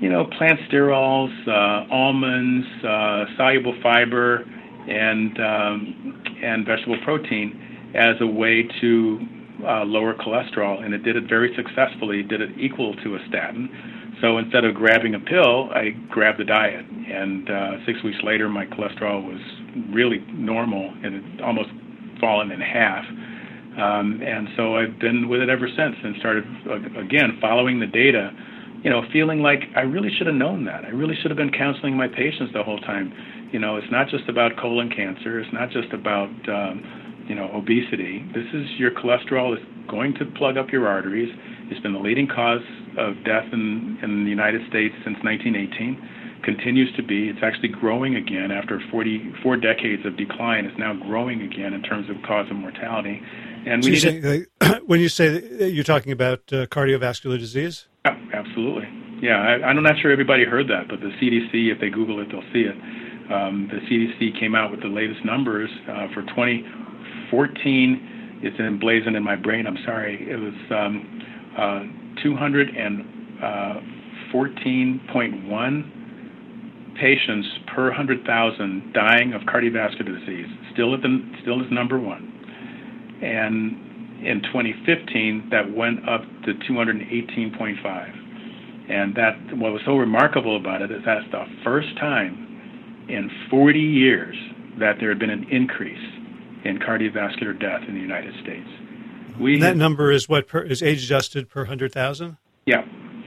[0.00, 4.44] you know, plant sterols, uh, almonds, uh, soluble fiber,
[4.88, 9.20] and um, and vegetable protein as a way to
[9.66, 12.22] uh, lower cholesterol, and it did it very successfully.
[12.22, 13.68] Did it equal to a statin.
[14.20, 18.48] So instead of grabbing a pill, I grabbed a diet, and uh, six weeks later,
[18.48, 19.40] my cholesterol was
[19.92, 21.70] really normal and it almost
[22.20, 23.04] fallen in half.
[23.80, 26.44] Um, and so I've been with it ever since, and started
[26.98, 28.30] again following the data.
[28.82, 30.84] You know, feeling like I really should have known that.
[30.84, 33.12] I really should have been counseling my patients the whole time.
[33.52, 35.38] You know, it's not just about colon cancer.
[35.38, 38.26] It's not just about um, you know, obesity.
[38.34, 41.30] This is your cholesterol is going to plug up your arteries.
[41.70, 42.62] It's been the leading cause
[42.98, 46.42] of death in, in the United States since 1918.
[46.42, 47.28] Continues to be.
[47.28, 50.64] It's actually growing again after 44 decades of decline.
[50.64, 53.20] It's now growing again in terms of cause of mortality.
[53.66, 54.46] And we so need to,
[54.86, 57.86] when you say you're talking about uh, cardiovascular disease.
[58.06, 58.88] Yeah, absolutely.
[59.20, 62.28] Yeah, I, I'm not sure everybody heard that, but the CDC, if they Google it,
[62.32, 62.76] they'll see it.
[63.30, 68.40] Um, the CDC came out with the latest numbers uh, for 2014.
[68.42, 69.66] it's emblazoned in my brain.
[69.66, 70.26] I'm sorry.
[70.28, 71.19] It was um,
[71.58, 73.80] 214.1 uh,
[77.00, 80.46] patients per 100,000 dying of cardiovascular disease.
[80.72, 82.26] Still at the still is number one.
[83.22, 88.20] And in 2015, that went up to 218.5.
[88.90, 93.78] And that what was so remarkable about it is that's the first time in 40
[93.78, 94.36] years
[94.78, 95.98] that there had been an increase
[96.64, 98.68] in cardiovascular death in the United States.
[99.40, 102.36] We that number is what per, is age adjusted per hundred thousand.
[102.66, 102.82] Yeah,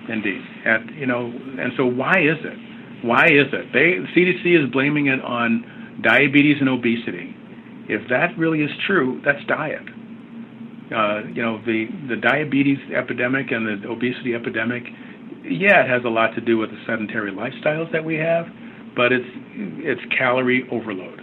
[0.09, 3.05] indeed, and you know, and so why is it?
[3.05, 3.73] Why is it?
[3.73, 7.35] They CDC is blaming it on diabetes and obesity.
[7.89, 9.83] If that really is true, that's diet.
[10.93, 14.83] Uh, you know, the the diabetes epidemic and the obesity epidemic.
[15.43, 18.45] Yeah, it has a lot to do with the sedentary lifestyles that we have,
[18.95, 19.27] but it's
[19.83, 21.22] it's calorie overload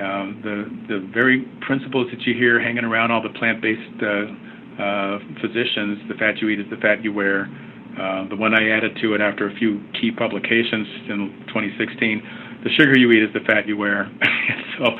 [0.00, 5.18] um, the the very principles that you hear hanging around all the plant-based uh, uh,
[5.40, 7.46] physicians, the fat you eat is the fat you wear.
[7.94, 12.70] Uh, the one I added to it after a few key publications in 2016, the
[12.70, 14.10] sugar you eat is the fat you wear.
[14.78, 14.98] so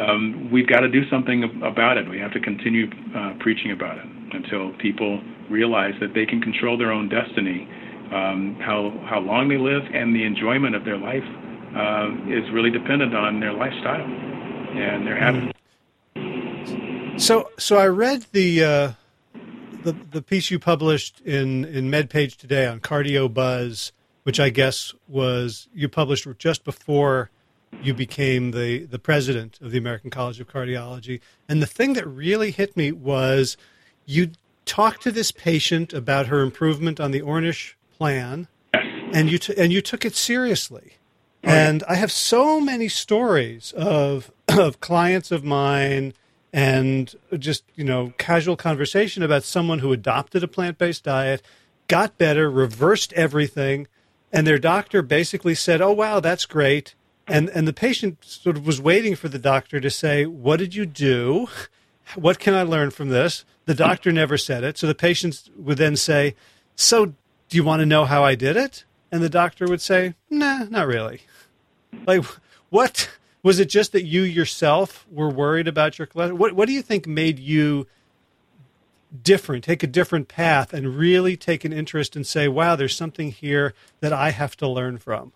[0.00, 2.08] um, we've got to do something about it.
[2.08, 6.78] We have to continue uh, preaching about it until people realize that they can control
[6.78, 7.68] their own destiny,
[8.14, 11.26] um, how how long they live, and the enjoyment of their life
[11.74, 15.58] uh, is really dependent on their lifestyle and their habits.
[17.24, 18.92] So, so I read the uh,
[19.82, 24.94] the the piece you published in in MedPage today on cardio buzz, which I guess
[25.08, 27.30] was you published just before
[27.82, 31.20] you became the the president of the American College of Cardiology.
[31.48, 33.56] And the thing that really hit me was
[34.06, 34.32] you
[34.64, 39.72] talked to this patient about her improvement on the Ornish plan, and you t- and
[39.72, 40.94] you took it seriously.
[41.44, 46.12] Oh, and I have so many stories of of clients of mine
[46.52, 51.42] and just, you know, casual conversation about someone who adopted a plant-based diet,
[51.86, 53.86] got better, reversed everything,
[54.32, 56.94] and their doctor basically said, "Oh wow, that's great."
[57.26, 60.74] And and the patient sort of was waiting for the doctor to say, "What did
[60.74, 61.48] you do?
[62.16, 64.78] What can I learn from this?" The doctor never said it.
[64.78, 66.34] So the patient would then say,
[66.76, 70.14] "So, do you want to know how I did it?" And the doctor would say,
[70.28, 71.22] "Nah, not really."
[72.06, 72.24] Like,
[72.70, 73.10] what
[73.42, 73.66] was it?
[73.66, 76.38] Just that you yourself were worried about your cholesterol?
[76.38, 77.86] What What do you think made you
[79.22, 83.32] different, take a different path, and really take an interest and say, "Wow, there's something
[83.32, 85.32] here that I have to learn from"?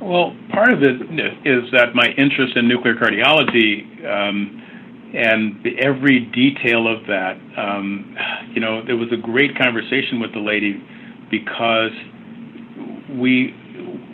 [0.00, 1.00] Well, part of it
[1.44, 4.62] is that my interest in nuclear cardiology um,
[5.14, 7.38] and every detail of that.
[7.56, 8.16] Um,
[8.54, 10.82] you know, there was a great conversation with the lady
[11.30, 11.92] because
[13.10, 13.54] we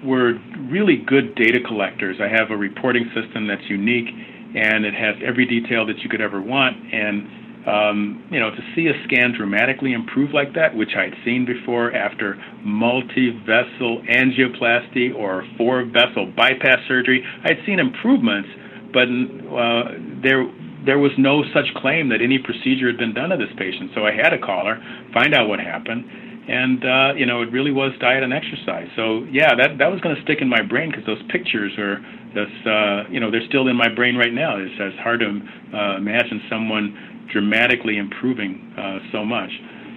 [0.04, 0.38] we're
[0.70, 2.16] really good data collectors.
[2.20, 4.08] I have a reporting system that's unique,
[4.54, 6.76] and it has every detail that you could ever want.
[6.92, 11.46] And um, you know, to see a scan dramatically improve like that, which I'd seen
[11.46, 12.34] before after
[12.64, 18.48] multi-vessel angioplasty or four-vessel bypass surgery, I'd seen improvements,
[18.92, 20.50] but uh, there
[20.84, 23.92] there was no such claim that any procedure had been done to this patient.
[23.94, 24.82] So I had to call her,
[25.14, 26.04] find out what happened
[26.48, 28.88] and uh, you know it really was diet and exercise.
[28.96, 32.02] So yeah, that that was going to stick in my brain because those pictures are
[32.34, 34.58] that's uh, you know they're still in my brain right now.
[34.58, 39.50] It's, it's hard to uh, imagine someone dramatically improving uh, so much,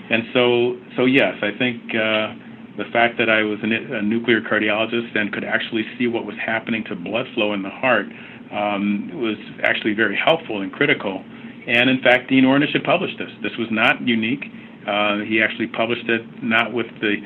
[0.09, 1.81] and so so yes, I think.
[1.95, 6.35] Uh, the fact that I was a nuclear cardiologist and could actually see what was
[6.45, 8.05] happening to blood flow in the heart
[8.51, 11.23] um, was actually very helpful and critical.
[11.67, 13.31] And in fact, Dean Ornish had published this.
[13.41, 14.43] This was not unique.
[14.87, 17.17] Uh, he actually published it not with the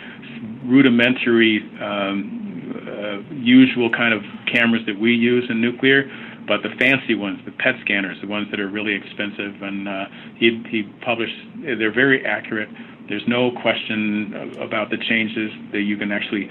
[0.65, 2.39] rudimentary, um,
[2.87, 6.09] uh, usual kind of cameras that we use in nuclear,
[6.47, 9.61] but the fancy ones, the PET scanners, the ones that are really expensive.
[9.61, 10.05] And uh,
[10.37, 12.69] he, he published, they're very accurate.
[13.07, 16.49] There's no question about the changes that you can actually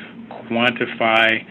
[0.51, 1.45] quantify,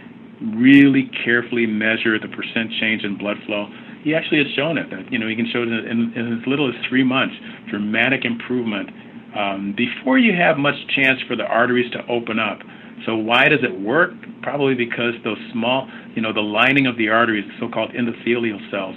[0.56, 3.68] really carefully measure the percent change in blood flow
[4.04, 4.90] he actually has shown it.
[4.90, 7.36] That, you know, he can show it in, in as little as three months,
[7.70, 8.90] dramatic improvement
[9.38, 12.60] um, before you have much chance for the arteries to open up.
[13.06, 14.12] So why does it work?
[14.42, 18.96] Probably because those small, you know, the lining of the arteries, the so-called endothelial cells,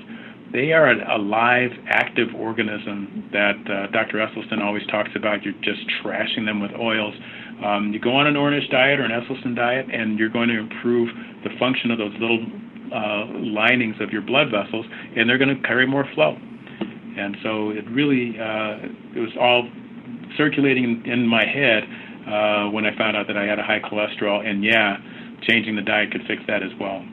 [0.53, 4.19] they are a, live, active organism that uh, Dr.
[4.19, 5.45] Esselstyn always talks about.
[5.45, 7.15] You're just trashing them with oils.
[7.65, 10.59] Um, you go on an Ornish diet or an Esselstyn diet, and you're going to
[10.59, 11.09] improve
[11.45, 12.45] the function of those little
[12.93, 16.37] uh, linings of your blood vessels, and they're going to carry more flow.
[17.17, 19.69] And so it really, uh, it was all
[20.37, 21.85] circulating in, in my head
[22.27, 24.99] uh, when I found out that I had a high cholesterol, and yeah,
[25.43, 27.05] changing the diet could fix that as well.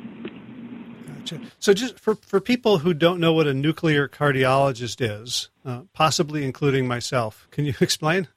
[1.07, 1.39] Gotcha.
[1.59, 6.43] So, just for, for people who don't know what a nuclear cardiologist is, uh, possibly
[6.43, 8.27] including myself, can you explain?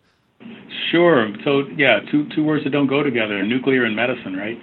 [0.91, 1.29] Sure.
[1.45, 4.59] So, yeah, two two words that don't go together: nuclear and medicine, right?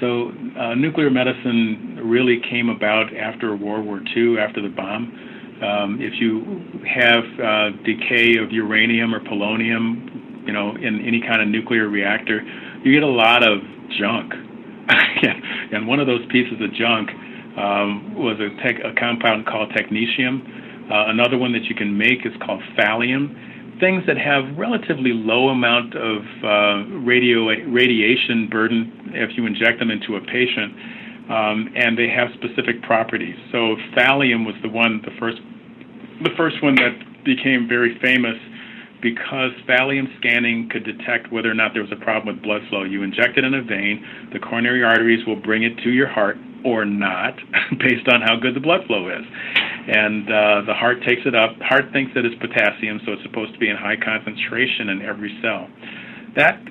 [0.00, 5.31] So, uh, nuclear medicine really came about after World War II, after the bomb.
[5.62, 6.42] Um, if you
[6.84, 12.42] have uh, decay of uranium or polonium, you know, in any kind of nuclear reactor,
[12.84, 13.60] you get a lot of
[13.98, 14.34] junk.
[15.72, 17.10] and one of those pieces of junk
[17.56, 20.42] um, was a, tech, a compound called technetium.
[20.90, 23.38] Uh, another one that you can make is called thallium
[23.82, 29.90] things that have relatively low amount of uh, radio radiation burden if you inject them
[29.90, 30.70] into a patient,
[31.30, 33.36] um, and they have specific properties.
[33.50, 35.38] So thallium was the one, the first,
[36.22, 38.36] the first one that became very famous
[39.00, 42.84] because thallium scanning could detect whether or not there was a problem with blood flow.
[42.84, 46.36] You inject it in a vein, the coronary arteries will bring it to your heart
[46.64, 47.34] or not,
[47.78, 49.26] based on how good the blood flow is
[49.86, 51.58] and uh, the heart takes it up.
[51.60, 55.34] Heart thinks that it's potassium, so it's supposed to be in high concentration in every
[55.42, 55.66] cell.
[56.36, 56.62] That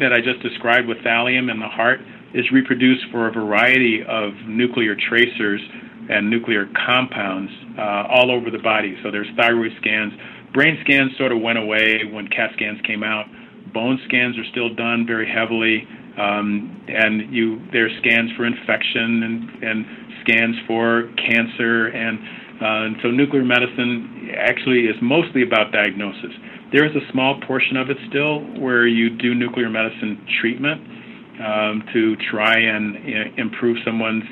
[0.00, 2.00] that I just described with thallium in the heart
[2.34, 5.62] is reproduced for a variety of nuclear tracers
[6.10, 8.98] and nuclear compounds uh, all over the body.
[9.02, 10.12] So there's thyroid scans.
[10.52, 13.26] Brain scans sort of went away when CAT scans came out.
[13.72, 15.86] Bone scans are still done very heavily,
[16.18, 19.86] um, and you there's scans for infection and, and
[20.22, 22.18] scans for cancer, and,
[22.60, 26.30] uh, and so nuclear medicine actually is mostly about diagnosis.
[26.72, 31.03] There is a small portion of it still where you do nuclear medicine treatment
[31.40, 34.24] um, to try and improve someone's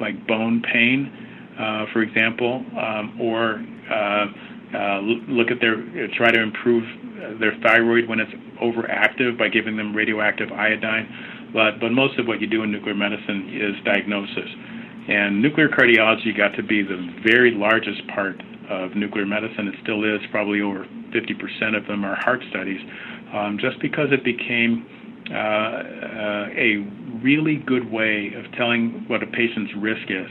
[0.00, 1.10] like bone pain,
[1.58, 4.26] uh, for example, um, or uh,
[4.76, 5.76] uh, look at their
[6.16, 6.84] try to improve
[7.38, 8.32] their thyroid when it's
[8.62, 11.50] overactive by giving them radioactive iodine.
[11.52, 14.48] But but most of what you do in nuclear medicine is diagnosis.
[15.08, 18.40] And nuclear cardiology got to be the very largest part
[18.70, 19.68] of nuclear medicine.
[19.68, 20.20] It still is.
[20.30, 22.80] Probably over 50% of them are heart studies,
[23.34, 24.86] um, just because it became
[25.30, 26.84] a
[27.22, 30.26] really good way of telling what a patient's risk is.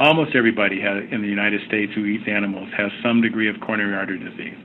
[0.00, 3.94] Almost everybody has, in the United States who eats animals has some degree of coronary
[3.94, 4.58] artery disease.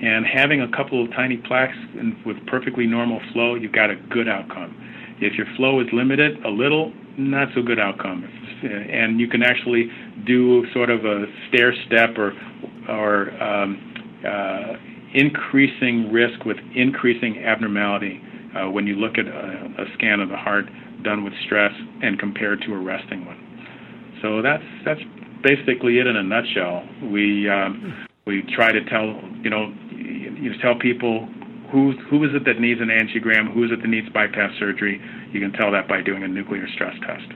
[0.00, 1.76] And having a couple of tiny plaques
[2.24, 4.76] with perfectly normal flow, you've got a good outcome.
[5.20, 8.22] If your flow is limited a little, not so good outcome.
[8.62, 9.90] And you can actually
[10.24, 12.32] do sort of a stair step or
[12.88, 14.74] or um, uh,
[15.14, 18.22] increasing risk with increasing abnormality
[18.58, 20.66] uh, when you look at a, a scan of the heart
[21.02, 23.38] done with stress and compared to a resting one.
[24.22, 25.00] So that's that's
[25.42, 26.82] basically it in a nutshell.
[27.10, 29.06] We um, we try to tell
[29.42, 31.28] you know you tell people
[31.70, 35.00] who who is it that needs an angiogram, who is it that needs bypass surgery.
[35.32, 37.30] You can tell that by doing a nuclear stress test.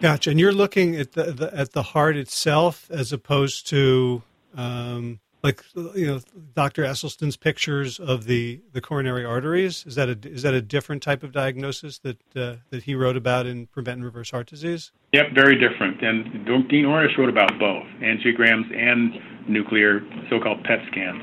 [0.00, 0.30] Gotcha.
[0.30, 4.22] And you're looking at the, the at the heart itself as opposed to
[4.56, 5.62] um, like
[5.94, 6.20] you know
[6.54, 6.82] Dr.
[6.82, 9.84] Esselstyn's pictures of the, the coronary arteries.
[9.86, 13.16] Is that a is that a different type of diagnosis that uh, that he wrote
[13.16, 14.90] about in Prevent and Reverse Heart Disease?
[15.12, 16.02] Yep, very different.
[16.02, 21.22] And Dean Ornish wrote about both angiograms and nuclear so-called PET scans.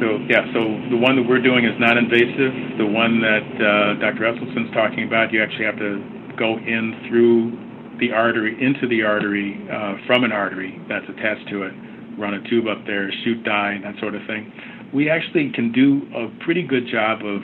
[0.00, 2.78] So yeah, so the one that we're doing is non-invasive.
[2.78, 4.24] The one that uh, Dr.
[4.24, 6.00] Esselstyn's talking about, you actually have to
[6.36, 7.65] go in through
[7.98, 11.72] the artery into the artery uh, from an artery that's attached to it,
[12.18, 14.52] run a tube up there, shoot dye, and that sort of thing.
[14.92, 17.42] We actually can do a pretty good job of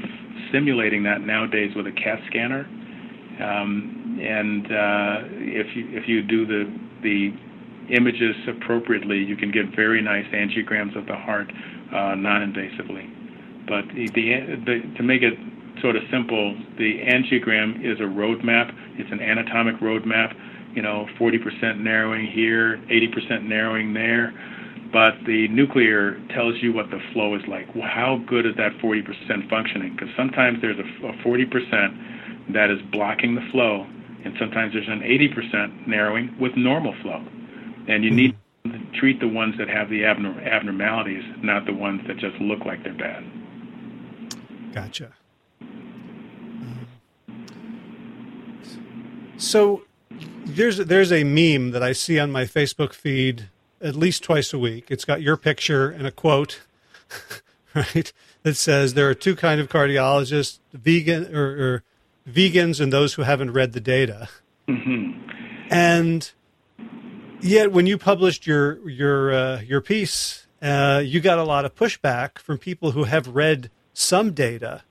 [0.53, 2.67] simulating that nowadays with a CAT scanner.
[3.43, 6.65] Um, and uh, if you if you do the
[7.03, 7.33] the
[7.91, 11.51] images appropriately, you can get very nice angiograms of the heart
[11.93, 13.11] uh, non-invasively.
[13.67, 14.09] But the,
[14.65, 15.35] the, to make it
[15.83, 18.72] sort of simple, the angiogram is a roadmap.
[18.97, 20.35] It's an anatomic roadmap.
[20.74, 24.33] You know, 40% narrowing here, 80% narrowing there.
[24.93, 27.66] But the nuclear tells you what the flow is like.
[27.80, 29.93] How good is that 40% functioning?
[29.93, 33.87] Because sometimes there's a, a 40% that is blocking the flow,
[34.24, 37.24] and sometimes there's an 80% narrowing with normal flow.
[37.89, 42.03] And you need to treat the ones that have the abnorm- abnormalities, not the ones
[42.07, 43.24] that just look like they're bad.
[44.74, 45.12] Gotcha.
[49.43, 49.82] So
[50.47, 53.49] there's there's a meme that I see on my Facebook feed
[53.80, 54.86] at least twice a week.
[54.88, 56.61] It's got your picture and a quote,
[57.74, 58.12] right?
[58.45, 61.82] That says there are two kind of cardiologists: vegan or, or
[62.28, 64.28] vegans and those who haven't read the data.
[64.68, 65.28] Mm-hmm.
[65.70, 66.30] And
[67.40, 71.74] yet, when you published your your uh, your piece, uh, you got a lot of
[71.74, 74.82] pushback from people who have read some data,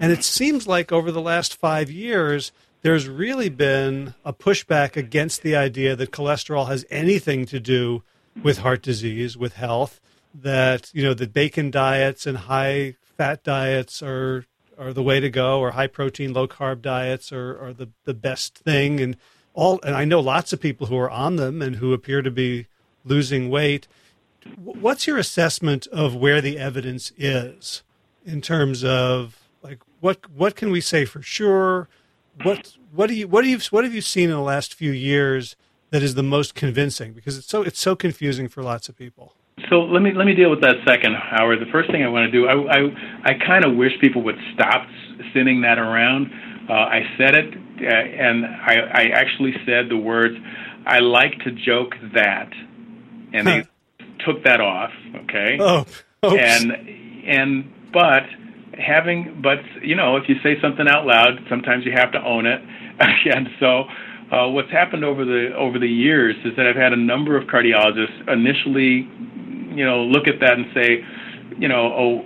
[0.00, 2.50] and it seems like over the last five years,
[2.82, 8.02] there's really been a pushback against the idea that cholesterol has anything to do
[8.42, 10.00] with heart disease, with health.
[10.32, 14.46] That you know the bacon diets and high fat diets are
[14.78, 18.14] are the way to go, or high protein, low carb diets are, are the, the
[18.14, 18.98] best thing.
[19.00, 19.16] And
[19.52, 22.30] all and I know lots of people who are on them and who appear to
[22.30, 22.66] be
[23.04, 23.88] losing weight.
[24.56, 27.82] What's your assessment of where the evidence is
[28.24, 31.88] in terms of like what what can we say for sure?
[32.42, 34.92] What what do you what do you what have you seen in the last few
[34.92, 35.56] years
[35.90, 37.12] that is the most convincing?
[37.12, 39.34] Because it's so it's so confusing for lots of people.
[39.68, 41.60] So let me let me deal with that second, Howard.
[41.60, 44.38] The first thing I want to do, I I, I kind of wish people would
[44.54, 44.86] stop
[45.34, 46.30] sending that around.
[46.68, 50.36] Uh, I said it, uh, and I, I actually said the words,
[50.86, 52.50] "I like to joke that,"
[53.32, 53.62] and huh.
[53.98, 54.92] they took that off.
[55.24, 55.58] Okay.
[55.60, 55.86] Oh.
[56.24, 56.36] Oops.
[56.38, 56.72] And
[57.26, 58.24] and but
[58.80, 62.46] having but you know if you say something out loud, sometimes you have to own
[62.46, 62.60] it.
[63.00, 63.84] and so.
[64.30, 67.48] Uh, what's happened over the over the years is that I've had a number of
[67.48, 69.10] cardiologists initially
[69.70, 71.04] you know, look at that and say,
[71.58, 72.24] you know, oh,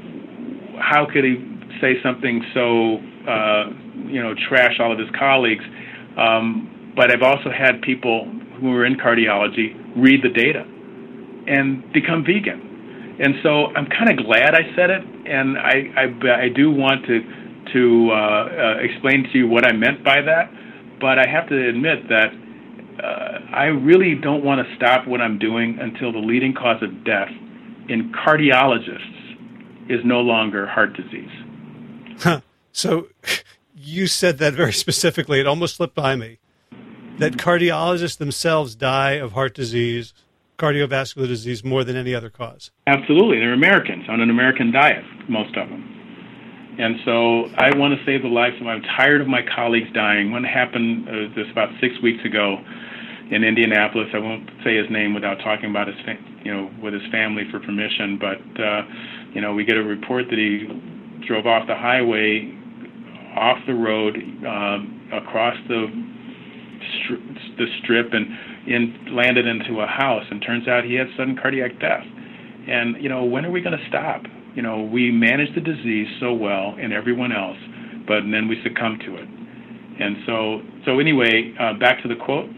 [0.80, 1.36] how could he
[1.80, 2.96] say something so,
[3.28, 3.70] uh,
[4.06, 5.64] you know, trash all of his colleagues?
[6.16, 8.24] Um, but I've also had people
[8.60, 10.64] who are in cardiology read the data
[11.46, 12.73] and become vegan.
[13.18, 17.06] And so I'm kind of glad I said it, and I, I, I do want
[17.06, 17.20] to
[17.72, 20.50] to uh, uh, explain to you what I meant by that.
[21.00, 22.28] But I have to admit that
[23.02, 27.04] uh, I really don't want to stop what I'm doing until the leading cause of
[27.04, 27.30] death
[27.88, 31.30] in cardiologists is no longer heart disease.
[32.18, 32.40] Huh.
[32.72, 33.08] So
[33.76, 35.40] you said that very specifically.
[35.40, 36.38] It almost slipped by me
[37.18, 40.12] that cardiologists themselves die of heart disease,
[40.58, 42.70] cardiovascular disease, more than any other cause.
[42.86, 43.38] Absolutely.
[43.38, 45.90] They're Americans on an American diet, most of them.
[46.78, 48.66] And so I want to save the lives of.
[48.66, 50.32] I'm tired of my colleagues dying.
[50.32, 52.58] One happened uh, this about six weeks ago
[53.30, 54.08] in Indianapolis.
[54.12, 55.96] I won't say his name without talking about his,
[56.42, 58.18] you know, with his family for permission.
[58.18, 58.82] But uh,
[59.34, 60.66] you know, we get a report that he
[61.26, 62.50] drove off the highway,
[63.36, 65.86] off the road, um, across the
[66.98, 68.26] stri- the strip, and
[68.66, 70.24] in landed into a house.
[70.30, 72.04] And turns out he had sudden cardiac death.
[72.68, 74.22] And you know, when are we going to stop?
[74.54, 77.58] you know, we manage the disease so well and everyone else,
[78.06, 79.28] but then we succumb to it.
[80.00, 82.48] And so, so anyway, uh, back to the quote.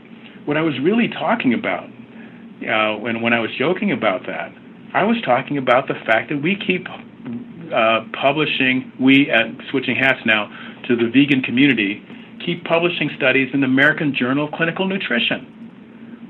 [0.45, 4.53] What I was really talking about, uh, when when I was joking about that,
[4.95, 8.93] I was talking about the fact that we keep uh, publishing.
[9.01, 10.49] We at Switching Hats now
[10.89, 12.03] to the vegan community
[12.45, 15.56] keep publishing studies in the American Journal of Clinical Nutrition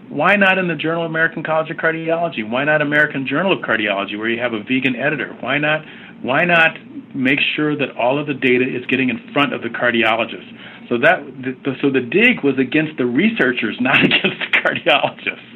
[0.09, 2.49] why not in the Journal of American College of Cardiology?
[2.49, 5.37] Why not American Journal of Cardiology, where you have a vegan editor?
[5.41, 5.85] Why not?
[6.23, 6.79] Why not
[7.15, 10.49] make sure that all of the data is getting in front of the cardiologists?
[10.89, 15.53] So that the, so the dig was against the researchers, not against the cardiologists.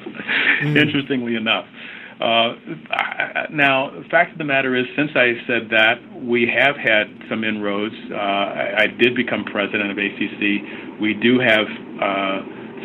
[0.63, 0.77] Mm.
[0.77, 1.65] Interestingly enough.
[2.21, 2.53] Uh,
[3.51, 7.45] now, the fact of the matter is, since I said that, we have had some
[7.45, 7.95] inroads.
[8.11, 11.01] Uh, I, I, did become president of ACC.
[11.01, 12.41] We do have uh,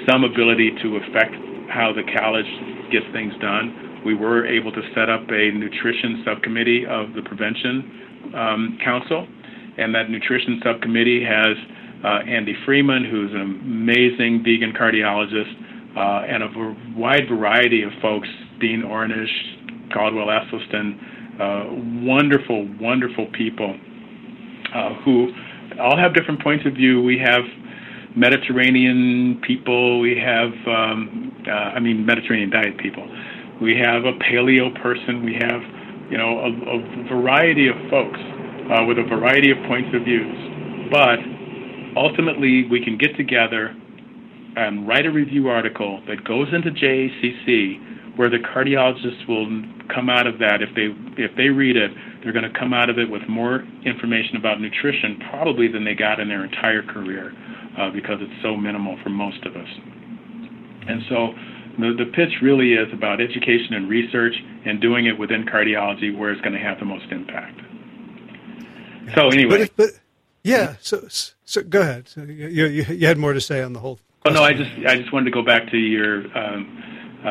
[0.08, 1.36] some ability to affect
[1.70, 2.50] how the college
[2.92, 4.02] gets things done.
[4.06, 9.28] We were able to set up a nutrition subcommittee of the Prevention um, Council,
[9.78, 11.58] and that nutrition subcommittee has
[12.04, 15.52] uh, Andy Freeman, who's an amazing vegan cardiologist,
[15.98, 18.28] uh, and a v- wide variety of folks,
[18.60, 21.00] Dean Ornish, Caldwell Esselstyn,
[21.40, 23.76] uh, wonderful, wonderful people
[24.74, 25.34] uh, who
[25.80, 27.02] all have different points of view.
[27.02, 27.42] We have
[28.16, 30.00] Mediterranean people.
[30.00, 33.06] We have, um, uh, I mean, Mediterranean diet people.
[33.62, 35.24] We have a paleo person.
[35.24, 35.62] We have,
[36.10, 38.20] you know, a, a variety of folks
[38.72, 40.90] uh, with a variety of points of views.
[40.92, 41.20] But
[41.98, 43.76] ultimately, we can get together
[44.56, 49.46] and write a review article that goes into JACC, where the cardiologists will
[49.94, 50.88] come out of that if they
[51.22, 51.92] if they read it,
[52.24, 55.94] they're going to come out of it with more information about nutrition probably than they
[55.94, 57.34] got in their entire career
[57.78, 59.70] uh, because it's so minimal for most of us.
[60.88, 61.34] And so
[61.80, 66.32] the, the pitch really is about education and research and doing it within cardiology where
[66.32, 67.60] it's going to have the most impact.
[69.16, 69.70] So anyway.
[69.76, 69.90] But, but
[70.44, 71.06] yeah, so,
[71.44, 72.08] so go ahead.
[72.08, 74.00] So you, you, you had more to say on the whole.
[74.26, 76.84] Oh no, I just I just wanted to go back to your um,
[77.24, 77.30] uh,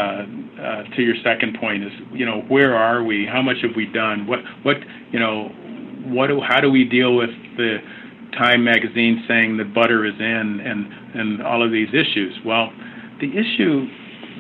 [0.63, 3.27] uh, to your second point is you know where are we?
[3.27, 4.29] How much have we done?
[4.29, 4.77] What what
[5.11, 5.49] you know
[6.07, 7.79] what do, how do we deal with the
[8.37, 12.35] Time magazine saying that butter is in and, and all of these issues.
[12.45, 12.73] Well,
[13.21, 13.87] the issue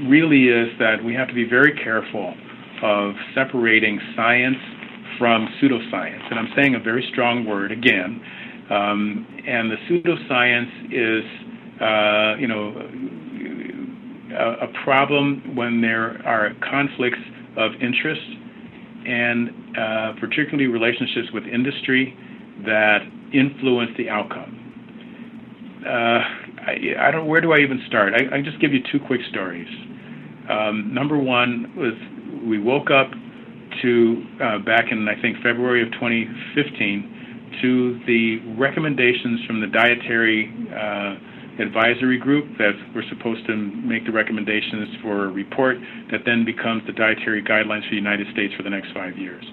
[0.08, 2.34] really is that we have to be very careful
[2.82, 4.58] of separating science
[5.18, 6.30] from pseudoscience.
[6.30, 8.20] And I'm saying a very strong word again.
[8.70, 11.24] Um, and the pseudoscience is,
[11.80, 12.74] uh, you know,
[14.34, 17.18] a, a problem when there are conflicts
[17.56, 18.22] of interest
[19.06, 22.16] and uh, particularly relationships with industry
[22.64, 23.00] that
[23.34, 24.60] influence the outcome.
[25.84, 26.20] Uh,
[26.64, 27.26] I, I, don't.
[27.26, 28.14] Where do I even start?
[28.14, 29.68] I, I just give you two quick stories.
[30.48, 31.92] Um, number one was
[32.48, 33.10] we woke up
[33.82, 40.50] to uh, back in I think February of 2015 to the recommendations from the dietary
[40.72, 45.76] uh, advisory group that were supposed to make the recommendations for a report
[46.10, 49.44] that then becomes the dietary guidelines for the United States for the next five years.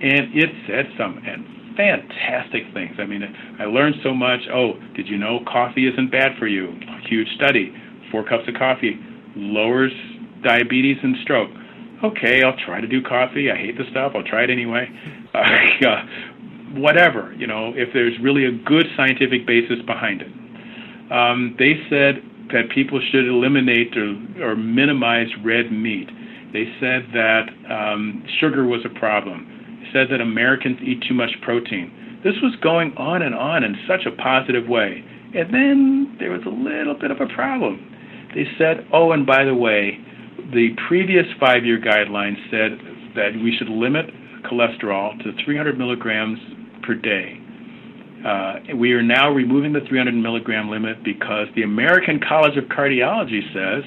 [0.00, 1.44] And it said some and
[1.76, 2.96] fantastic things.
[2.98, 3.22] I mean,
[3.58, 4.40] I learned so much.
[4.52, 6.78] Oh, did you know coffee isn't bad for you?
[7.08, 7.74] Huge study.
[8.10, 8.98] Four cups of coffee
[9.36, 9.92] lowers
[10.44, 11.50] diabetes and stroke.
[12.04, 13.50] Okay, I'll try to do coffee.
[13.50, 14.12] I hate the stuff.
[14.14, 14.88] I'll try it anyway.
[15.34, 16.06] Uh,
[16.76, 21.12] whatever, you know, if there's really a good scientific basis behind it.
[21.12, 22.22] Um, they said
[22.52, 26.08] that people should eliminate or, or minimize red meat.
[26.52, 29.53] They said that um, sugar was a problem
[29.94, 32.20] said that Americans eat too much protein.
[32.24, 35.04] This was going on and on in such a positive way.
[35.34, 37.78] And then there was a little bit of a problem.
[38.34, 39.98] They said, oh, and by the way,
[40.52, 42.78] the previous five year guidelines said
[43.14, 44.06] that we should limit
[44.42, 46.38] cholesterol to 300 milligrams
[46.82, 47.40] per day.
[48.26, 53.40] Uh, we are now removing the 300 milligram limit because the American College of Cardiology
[53.52, 53.84] says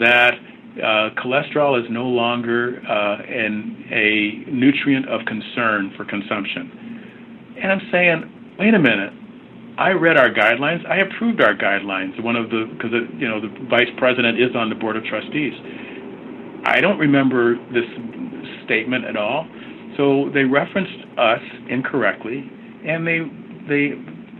[0.00, 0.34] that
[0.78, 7.54] uh, cholesterol is no longer uh, an, a nutrient of concern for consumption.
[7.60, 9.12] And I'm saying, wait a minute.
[9.78, 10.86] I read our guidelines.
[10.88, 12.22] I approved our guidelines.
[12.22, 15.52] One of the because you know the vice president is on the board of trustees.
[16.64, 17.84] I don't remember this
[18.64, 19.46] statement at all.
[19.98, 22.50] So they referenced us incorrectly,
[22.86, 23.20] and they
[23.68, 23.92] they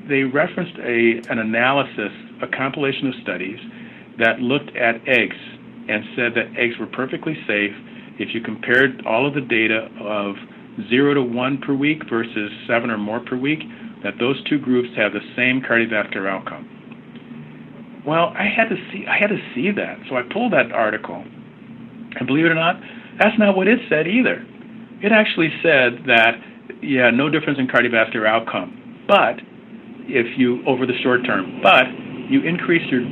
[0.08, 3.58] they referenced a an analysis, a compilation of studies
[4.18, 5.36] that looked at eggs
[5.88, 7.72] and said that eggs were perfectly safe
[8.18, 10.36] if you compared all of the data of
[10.88, 13.60] zero to one per week versus seven or more per week,
[14.02, 16.68] that those two groups have the same cardiovascular outcome.
[18.06, 19.98] Well, I had to see I had to see that.
[20.08, 21.24] So I pulled that article.
[22.18, 22.80] And believe it or not,
[23.18, 24.44] that's not what it said either.
[25.02, 26.40] It actually said that
[26.82, 29.04] yeah, no difference in cardiovascular outcome.
[29.08, 29.40] But
[30.06, 31.86] if you over the short term, but
[32.30, 33.02] you increase your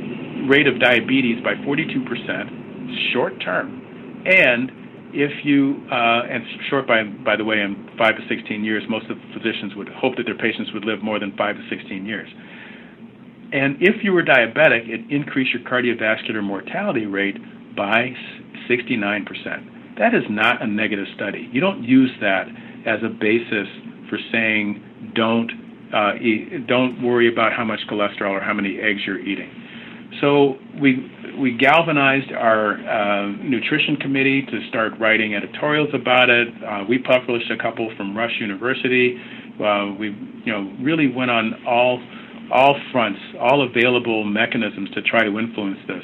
[0.47, 2.64] rate of diabetes by 42%,
[3.13, 3.81] short term.
[4.25, 4.71] And
[5.13, 9.09] if you, uh, and short by, by the way, in 5 to 16 years, most
[9.09, 12.05] of the physicians would hope that their patients would live more than 5 to 16
[12.05, 12.29] years.
[13.53, 17.37] And if you were diabetic, it increased your cardiovascular mortality rate
[17.75, 18.11] by
[18.69, 19.97] 69%.
[19.97, 21.49] That is not a negative study.
[21.53, 22.47] You don't use that
[22.85, 23.67] as a basis
[24.09, 25.49] for saying don't
[25.93, 29.49] uh, eat, don't worry about how much cholesterol or how many eggs you're eating.
[30.21, 36.47] So we we galvanized our uh, nutrition committee to start writing editorials about it.
[36.63, 39.17] Uh, we published a couple from Rush University.
[39.59, 40.09] Uh, we
[40.45, 42.01] you know really went on all
[42.53, 46.03] all fronts, all available mechanisms to try to influence this.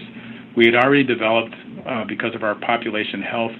[0.57, 1.55] We had already developed
[1.88, 3.51] uh, because of our population health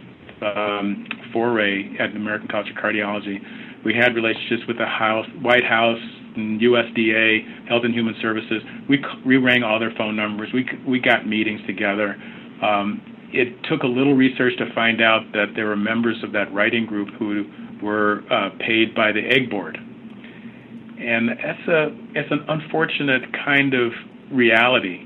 [0.42, 3.40] um, foray at the American College of Cardiology.
[3.86, 6.02] We had relationships with the House, White House,
[6.38, 8.62] USDA, Health and Human Services.
[8.90, 10.50] We we rang all their phone numbers.
[10.54, 12.16] We we got meetings together.
[12.62, 13.02] Um,
[13.34, 16.86] it took a little research to find out that there were members of that writing
[16.86, 17.46] group who
[17.82, 23.92] were uh, paid by the Egg Board, and that's a it's an unfortunate kind of
[24.32, 25.06] reality,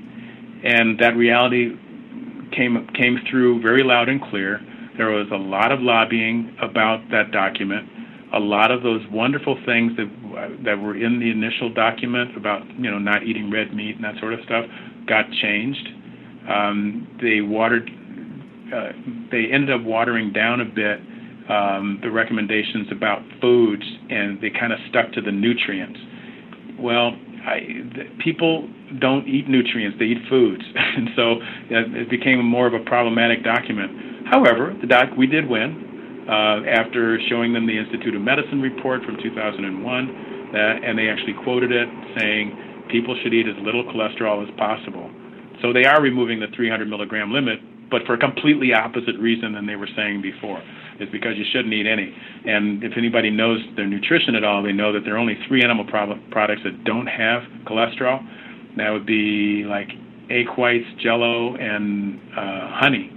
[0.64, 1.76] and that reality
[2.52, 4.60] came came through very loud and clear.
[4.96, 7.88] There was a lot of lobbying about that document.
[8.34, 10.10] A lot of those wonderful things that
[10.64, 14.18] that were in the initial document about you know not eating red meat and that
[14.20, 14.64] sort of stuff
[15.06, 15.88] got changed.
[16.48, 17.90] Um, they watered.
[18.72, 18.92] Uh,
[19.30, 20.98] they ended up watering down a bit
[21.48, 25.98] um, the recommendations about foods, and they kind of stuck to the nutrients.
[26.80, 27.16] Well,
[27.46, 27.60] I,
[28.22, 28.68] people
[28.98, 31.36] don't eat nutrients; they eat foods, and so
[31.70, 34.26] it became more of a problematic document.
[34.26, 35.85] However, the doc we did win
[36.28, 41.72] after showing them the Institute of Medicine report from 2001, that, and they actually quoted
[41.72, 45.10] it saying people should eat as little cholesterol as possible.
[45.62, 47.60] So they are removing the 300 milligram limit,
[47.90, 50.62] but for a completely opposite reason than they were saying before
[51.00, 52.14] is because you shouldn't eat any.
[52.44, 55.62] And if anybody knows their nutrition at all, they know that there are only three
[55.62, 58.20] animal pro- products that don't have cholesterol.
[58.76, 59.88] That would be like
[60.30, 63.12] egg whites, jello, and uh, honey.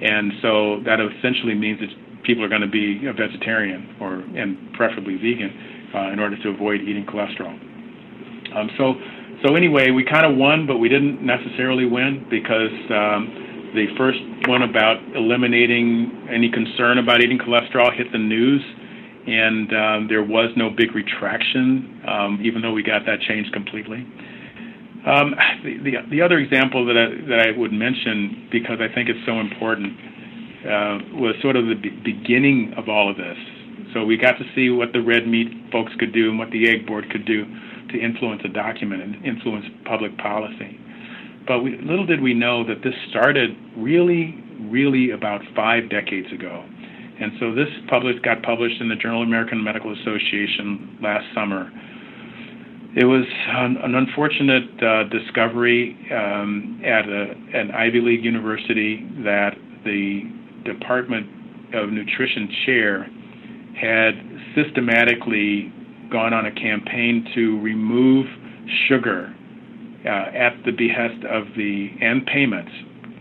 [0.00, 1.88] And so that essentially means that
[2.24, 5.52] people are going to be a vegetarian or and preferably vegan
[5.94, 7.54] uh, in order to avoid eating cholesterol.
[8.56, 8.94] Um, so
[9.46, 14.18] so anyway, we kind of won, but we didn't necessarily win because um, the first
[14.48, 18.62] one about eliminating any concern about eating cholesterol hit the news,
[19.26, 24.06] and um, there was no big retraction, um, even though we got that changed completely.
[25.06, 29.08] Um, the, the, the, other example that I, that I would mention, because I think
[29.08, 29.94] it's so important,
[30.68, 33.36] uh, was sort of the be- beginning of all of this.
[33.94, 36.68] So we got to see what the red meat folks could do and what the
[36.68, 37.44] egg board could do
[37.90, 40.78] to influence a document and influence public policy.
[41.46, 46.64] But we, little did we know that this started really, really about five decades ago.
[47.20, 51.72] And so this published, got published in the Journal of American Medical Association last summer.
[52.94, 59.56] It was an, an unfortunate uh, discovery um, at a, an Ivy League university that
[59.84, 60.30] the
[60.72, 61.26] Department
[61.74, 63.06] of Nutrition chair
[63.80, 64.12] had
[64.54, 65.72] systematically
[66.10, 68.26] gone on a campaign to remove
[68.88, 69.34] sugar
[70.04, 72.72] uh, at the behest of the and payments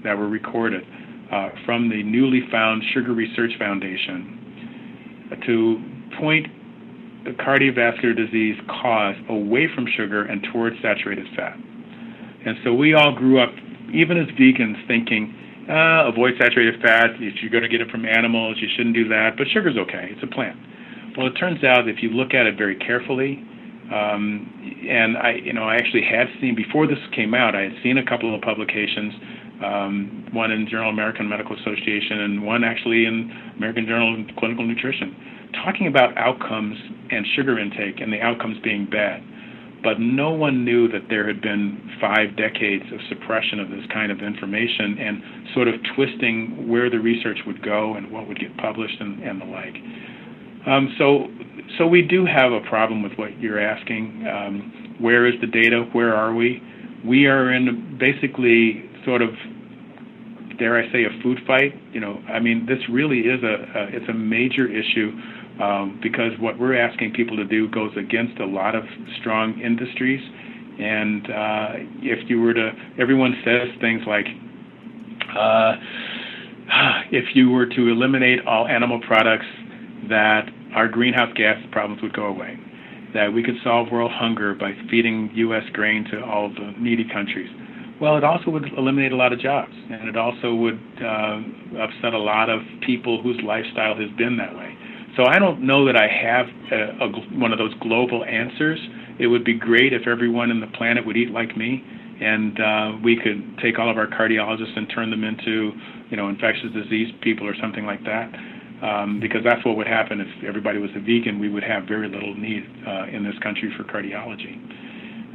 [0.04, 0.84] that were recorded
[1.32, 4.34] uh, from the newly found Sugar Research Foundation
[5.46, 5.84] to
[6.20, 6.48] point
[7.36, 11.58] cardiovascular disease cause away from sugar and towards saturated fat.
[12.46, 13.52] And so we all grew up,
[13.94, 15.36] even as vegans, thinking,
[15.70, 17.12] uh, avoid saturated fat.
[17.20, 19.36] If you're going to get it from animals, you shouldn't do that.
[19.38, 20.58] But sugar's okay; it's a plant.
[21.18, 23.44] Well, it turns out if you look at it very carefully,
[23.94, 24.48] um,
[24.90, 27.56] and I, you know, I actually had seen before this came out.
[27.56, 29.14] I had seen a couple of publications,
[29.64, 34.66] um, one in Journal American Medical Association and one actually in American Journal of Clinical
[34.66, 35.16] Nutrition,
[35.64, 36.78] talking about outcomes
[37.10, 39.24] and sugar intake and the outcomes being bad.
[39.88, 44.12] But no one knew that there had been five decades of suppression of this kind
[44.12, 45.24] of information and
[45.54, 49.40] sort of twisting where the research would go and what would get published and, and
[49.40, 49.76] the like.
[50.68, 51.28] Um, so
[51.78, 54.28] so we do have a problem with what you're asking.
[54.28, 55.88] Um, where is the data?
[55.94, 56.62] Where are we?
[57.06, 59.30] We are in basically sort of,
[60.60, 61.72] dare I say, a food fight.
[61.94, 65.16] You know, I mean, this really is a, a it's a major issue
[65.62, 68.84] um, because what we're asking people to do goes against a lot of
[69.20, 70.22] strong industries.
[70.80, 71.70] And uh,
[72.02, 74.28] if you were to, everyone says things like,
[75.36, 75.76] uh,
[77.12, 79.48] if you were to eliminate all animal products
[80.10, 82.60] that our greenhouse gas problems would go away,
[83.14, 85.64] that we could solve world hunger by feeding U.S.
[85.74, 87.50] grain to all the needy countries.
[88.00, 91.42] Well, it also would eliminate a lot of jobs, and it also would uh,
[91.82, 94.78] upset a lot of people whose lifestyle has been that way.
[95.18, 98.80] So I don't know that I have a, a, one of those global answers.
[99.20, 101.84] It would be great if everyone in the planet would eat like me,
[102.22, 105.72] and uh, we could take all of our cardiologists and turn them into,
[106.12, 108.32] you know, infectious disease people or something like that
[108.82, 111.40] um, because that's what would happen if everybody was a vegan.
[111.40, 114.54] We would have very little need uh, in this country for cardiology.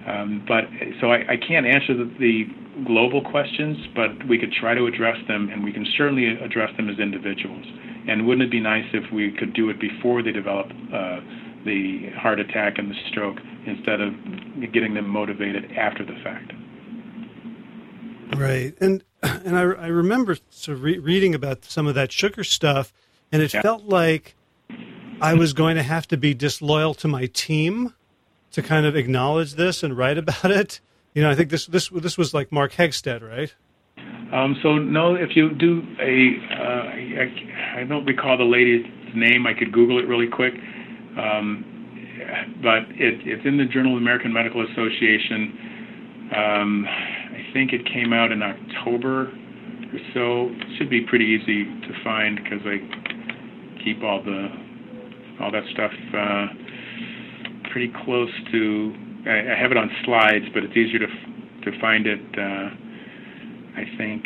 [0.07, 0.65] Um, but
[1.01, 2.45] so I, I can't answer the, the,
[2.87, 6.89] global questions, but we could try to address them, and we can certainly address them
[6.89, 7.67] as individuals.
[8.09, 11.21] And wouldn't it be nice if we could do it before they develop uh,
[11.67, 13.37] the heart attack and the stroke,
[13.67, 14.15] instead of
[14.73, 16.53] getting them motivated after the fact?
[18.37, 22.43] Right, and and I, I remember sort of re- reading about some of that sugar
[22.43, 22.93] stuff
[23.33, 23.63] and it yeah.
[23.63, 24.35] felt like
[25.21, 27.95] I was going to have to be disloyal to my team
[28.53, 30.81] to kind of acknowledge this and write about it.
[31.15, 33.55] You know, I think this this this was like Mark Hegsted, right?
[34.33, 39.47] Um, so no, if you do a, uh, I, I don't recall the lady's name.
[39.47, 40.55] I could Google it really quick,
[41.19, 41.65] um,
[42.63, 46.31] but it, it's in the Journal of the American Medical Association.
[46.35, 49.29] Um, I think it came out in October
[49.93, 50.49] or so.
[50.49, 52.81] It should be pretty easy to find because I
[53.85, 54.49] keep all the
[55.45, 56.47] all that stuff uh,
[57.73, 58.95] pretty close to.
[59.27, 62.21] I, I have it on slides, but it's easier to to find it.
[62.39, 62.71] Uh,
[63.75, 64.25] I think.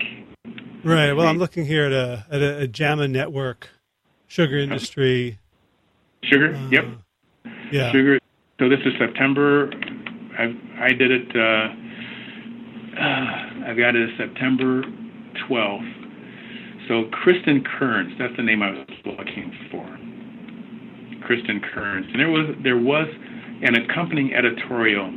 [0.84, 1.12] Right.
[1.12, 3.68] Well, I'm looking here at a at a, a JAMA network,
[4.26, 5.38] sugar industry.
[6.24, 6.54] Sugar.
[6.54, 6.84] Uh, yep.
[7.72, 7.92] Yeah.
[7.92, 8.18] Sugar.
[8.58, 9.70] So this is September.
[10.38, 11.28] I I did it.
[11.34, 11.68] Uh,
[13.00, 14.82] uh, I've got it September
[15.48, 15.92] 12th.
[16.88, 19.84] So Cristin Kearns, that's the name I was looking for.
[21.26, 23.08] Cristin Kearns, and there was there was
[23.62, 25.12] an accompanying editorial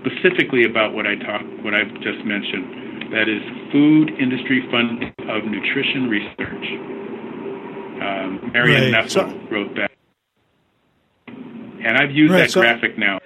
[0.00, 3.12] specifically about what I talked, what I've just mentioned.
[3.12, 6.66] That is food industry funding of nutrition research.
[8.02, 9.10] Um, Marion right.
[9.10, 9.90] So, wrote that,
[11.84, 13.20] and I've used right, that so, graphic now.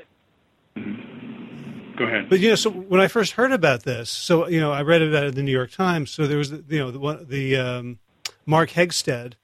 [1.97, 2.29] Go ahead.
[2.29, 5.03] But you know, so when I first heard about this, so you know, I read
[5.03, 6.11] about it in the New York Times.
[6.11, 7.99] So there was, you know, the, the um,
[8.47, 9.35] Mark Hegsted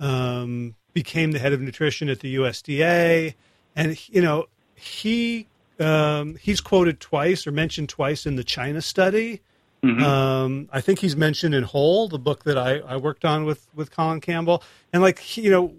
[0.00, 3.34] um, became the head of nutrition at the USDA,
[3.76, 5.46] and you know, he
[5.80, 9.40] um, he's quoted twice or mentioned twice in the China study.
[9.82, 10.02] Mm-hmm.
[10.02, 13.66] Um, I think he's mentioned in Whole, the book that I, I worked on with
[13.74, 14.62] with Colin Campbell,
[14.92, 15.74] and like you know,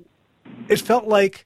[0.68, 1.46] it felt like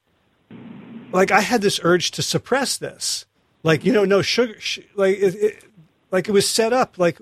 [1.12, 3.26] like I had this urge to suppress this,
[3.64, 5.64] like you know, no sugar, sh- like it, it,
[6.12, 7.20] like it was set up like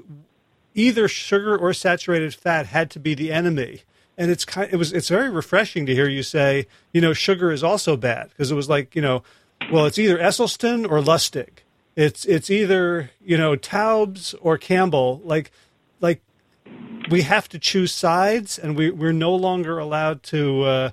[0.73, 3.81] either sugar or saturated fat had to be the enemy,
[4.17, 7.51] and it's kind it was it's very refreshing to hear you say you know sugar
[7.51, 9.23] is also bad because it was like you know
[9.71, 11.49] well, it's either Esselstyn or Lustig.
[11.95, 15.21] It's it's either you know Taubes or Campbell.
[15.23, 15.51] Like
[15.99, 16.21] like
[17.09, 20.89] we have to choose sides, and we we're no longer allowed to uh,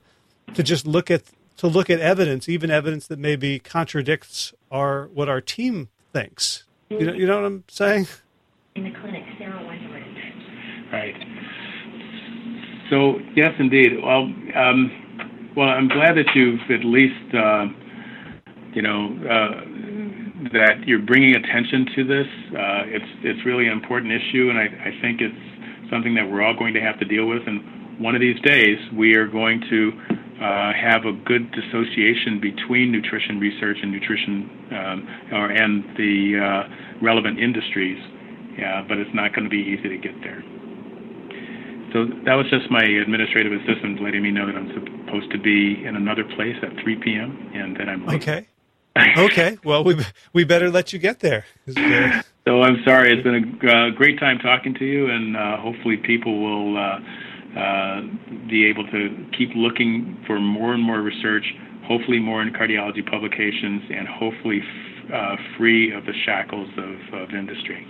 [0.54, 1.22] to just look at
[1.58, 6.64] to look at evidence, even evidence that maybe contradicts our what our team thinks.
[6.88, 8.06] You know, you know what I'm saying?
[8.76, 10.02] In the clinic, Sarah Wentworth.
[10.92, 11.43] Right.
[12.94, 13.98] So yes, indeed.
[13.98, 17.34] Well, um, well, I'm glad that you've at least.
[17.34, 17.66] Uh,
[18.74, 22.26] you know, uh, that you're bringing attention to this.
[22.50, 26.42] Uh, it's it's really an important issue, and I, I think it's something that we're
[26.42, 27.42] all going to have to deal with.
[27.46, 29.92] And one of these days, we are going to
[30.42, 34.98] uh, have a good dissociation between nutrition research and nutrition um,
[35.32, 37.98] or and the uh, relevant industries.
[38.58, 40.42] Yeah, but it's not going to be easy to get there.
[41.94, 45.80] So that was just my administrative assistant letting me know that I'm supposed to be
[45.86, 47.50] in another place at 3 p.m.
[47.54, 48.20] and that I'm late.
[48.20, 48.48] Okay
[49.18, 49.96] okay, well, we
[50.32, 51.44] we better let you get there.
[52.46, 53.12] So I'm sorry.
[53.12, 57.58] It's been a uh, great time talking to you, and uh, hopefully people will uh,
[57.58, 58.02] uh,
[58.48, 61.44] be able to keep looking for more and more research.
[61.88, 67.34] Hopefully, more in cardiology publications, and hopefully f- uh, free of the shackles of, of
[67.34, 67.84] industry.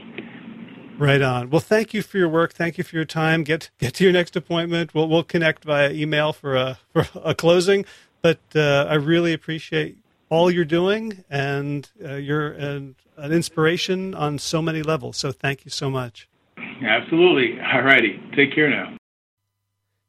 [0.98, 1.50] Right on.
[1.50, 2.52] Well, thank you for your work.
[2.52, 3.42] Thank you for your time.
[3.42, 4.94] Get get to your next appointment.
[4.94, 7.84] We'll we'll connect via email for a for a closing.
[8.22, 9.98] But I really appreciate
[10.30, 15.16] all you're doing, and uh, you're an, an, inspiration on so many levels.
[15.16, 16.28] So thank you so much.
[16.84, 17.60] Absolutely.
[17.60, 18.20] All righty.
[18.34, 18.96] Take care now.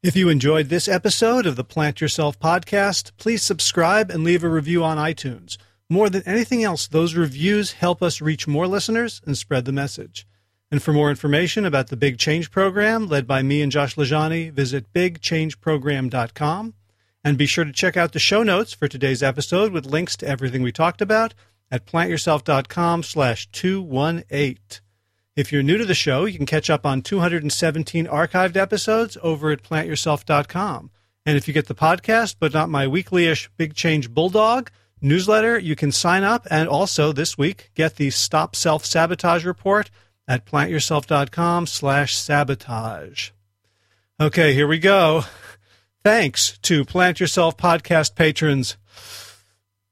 [0.01, 4.49] If you enjoyed this episode of the Plant Yourself podcast, please subscribe and leave a
[4.49, 5.57] review on iTunes.
[5.89, 10.27] More than anything else, those reviews help us reach more listeners and spread the message.
[10.75, 14.51] And for more information about the Big Change Program, led by me and Josh LaJaunie,
[14.51, 16.73] visit bigchangeprogram.com.
[17.23, 20.27] And be sure to check out the show notes for today's episode with links to
[20.27, 21.33] everything we talked about
[21.71, 24.57] at plantyourself.com slash 218.
[25.37, 29.51] If you're new to the show, you can catch up on 217 archived episodes over
[29.51, 30.91] at plantyourself.com.
[31.25, 35.77] And if you get the podcast, but not my weekly-ish Big Change Bulldog newsletter, you
[35.77, 39.89] can sign up and also this week get the Stop Self-Sabotage report
[40.27, 43.31] at plantyourself.com slash sabotage.
[44.19, 45.23] Okay, here we go.
[46.03, 48.77] Thanks to Plant Yourself podcast patrons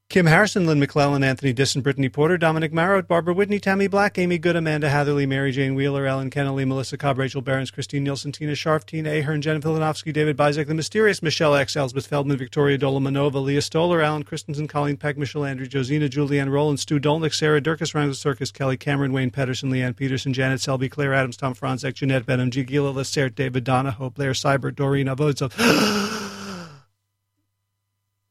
[0.10, 4.38] Kim Harrison, Lynn McClellan, Anthony Disson, Brittany Porter, Dominic Marrow, Barbara Whitney, Tammy Black, Amy
[4.38, 8.54] Good, Amanda Hatherley, Mary Jane Wheeler, Ellen Kennelly, Melissa Cobb, Rachel Behrens, Christine Nielsen, Tina
[8.54, 13.44] Sharf, Tina Ahern, Jen Pilanovsky, David Bizek, The Mysterious, Michelle X, Elsbeth Feldman, Victoria Dolomanova,
[13.44, 17.96] Leah Stoller, Alan Christensen, Colleen Peck, Michelle Andrew, Josina, Julianne Rowland, Stu Dolnick, Sarah Durkis,
[17.96, 22.28] Rhymes Circus, Kelly Cameron, Wayne Pedersen, Leanne Peterson, Janet Selby, Claire Adams, Tom Franzek, Jeanette
[22.28, 22.52] Benham.
[22.52, 25.54] Gila, Lacert, David Donahoe, Blair Cyber, Doreen Avodzov.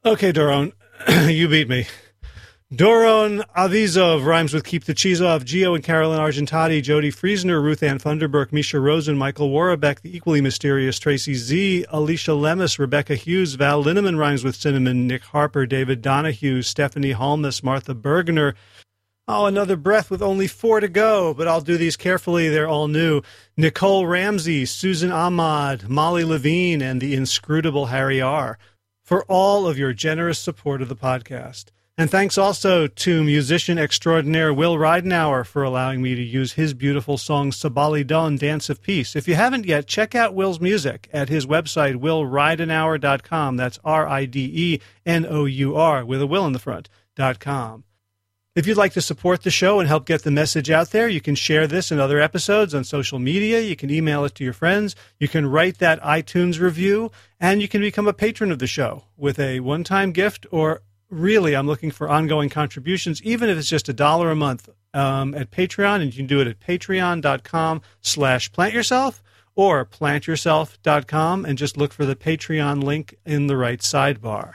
[0.04, 0.72] Okay, Doron,
[1.28, 1.86] you beat me.
[2.72, 7.82] Doron Avizov rhymes with Keep the Cheese Off, Geo and Carolyn Argentati, Jody Friesner, Ruth
[7.82, 13.54] Ann Thunderberg, Misha Rosen, Michael Warbeck, the equally mysterious Tracy Z, Alicia Lemus, Rebecca Hughes,
[13.56, 18.54] Val Linneman rhymes with Cinnamon, Nick Harper, David Donahue, Stephanie Holmes, Martha Bergner,
[19.28, 22.48] Oh, another breath with only four to go, but I'll do these carefully.
[22.48, 23.22] They're all new.
[23.56, 28.58] Nicole Ramsey, Susan Ahmad, Molly Levine, and the inscrutable Harry R.
[29.12, 31.66] for all of your generous support of the podcast.
[31.98, 37.18] And thanks also to musician extraordinaire Will Ridenour for allowing me to use his beautiful
[37.18, 39.14] song Sabali Don, Dance of Peace.
[39.14, 43.58] If you haven't yet, check out Will's music at his website, willridenour.com.
[43.58, 46.88] That's R I D E N O U R with a will in the front,
[47.14, 47.84] dot com.
[48.54, 51.22] If you'd like to support the show and help get the message out there, you
[51.22, 53.60] can share this and other episodes on social media.
[53.60, 54.94] You can email it to your friends.
[55.18, 59.04] You can write that iTunes review, and you can become a patron of the show
[59.16, 63.70] with a one time gift or really, I'm looking for ongoing contributions, even if it's
[63.70, 67.80] just a dollar a month um, at Patreon, and you can do it at patreon.com
[68.02, 69.22] slash plant yourself
[69.54, 74.54] or plantyourself.com and just look for the Patreon link in the right sidebar.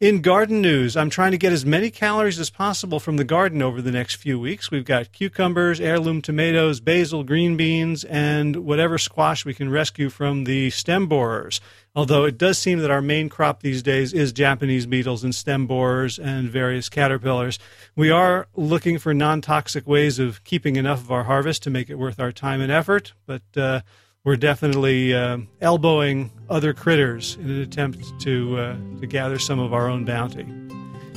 [0.00, 3.60] In garden news, I'm trying to get as many calories as possible from the garden
[3.60, 4.70] over the next few weeks.
[4.70, 10.44] We've got cucumbers, heirloom tomatoes, basil, green beans, and whatever squash we can rescue from
[10.44, 11.60] the stem borers.
[11.96, 15.66] Although it does seem that our main crop these days is Japanese beetles and stem
[15.66, 17.58] borers and various caterpillars.
[17.96, 21.90] We are looking for non toxic ways of keeping enough of our harvest to make
[21.90, 23.80] it worth our time and effort, but uh,
[24.24, 29.72] we're definitely uh, elbowing other critters in an attempt to uh, to gather some of
[29.72, 30.46] our own bounty.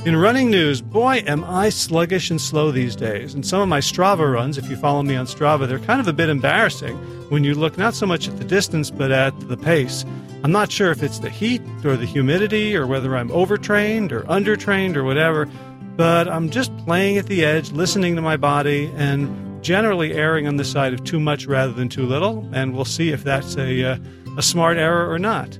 [0.04, 3.34] In running news, boy, am I sluggish and slow these days.
[3.34, 6.08] And some of my Strava runs, if you follow me on Strava, they're kind of
[6.08, 6.96] a bit embarrassing
[7.30, 10.04] when you look not so much at the distance but at the pace.
[10.42, 14.22] I'm not sure if it's the heat or the humidity or whether I'm overtrained or
[14.22, 15.48] undertrained or whatever,
[15.96, 19.28] but I'm just playing at the edge, listening to my body, and
[19.62, 22.48] generally erring on the side of too much rather than too little.
[22.52, 23.98] And we'll see if that's a, uh,
[24.36, 25.58] a smart error or not.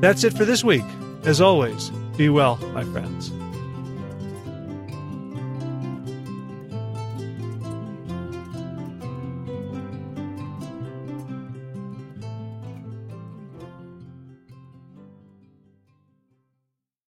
[0.00, 0.84] That's it for this week.
[1.24, 3.32] As always, be well, my friends.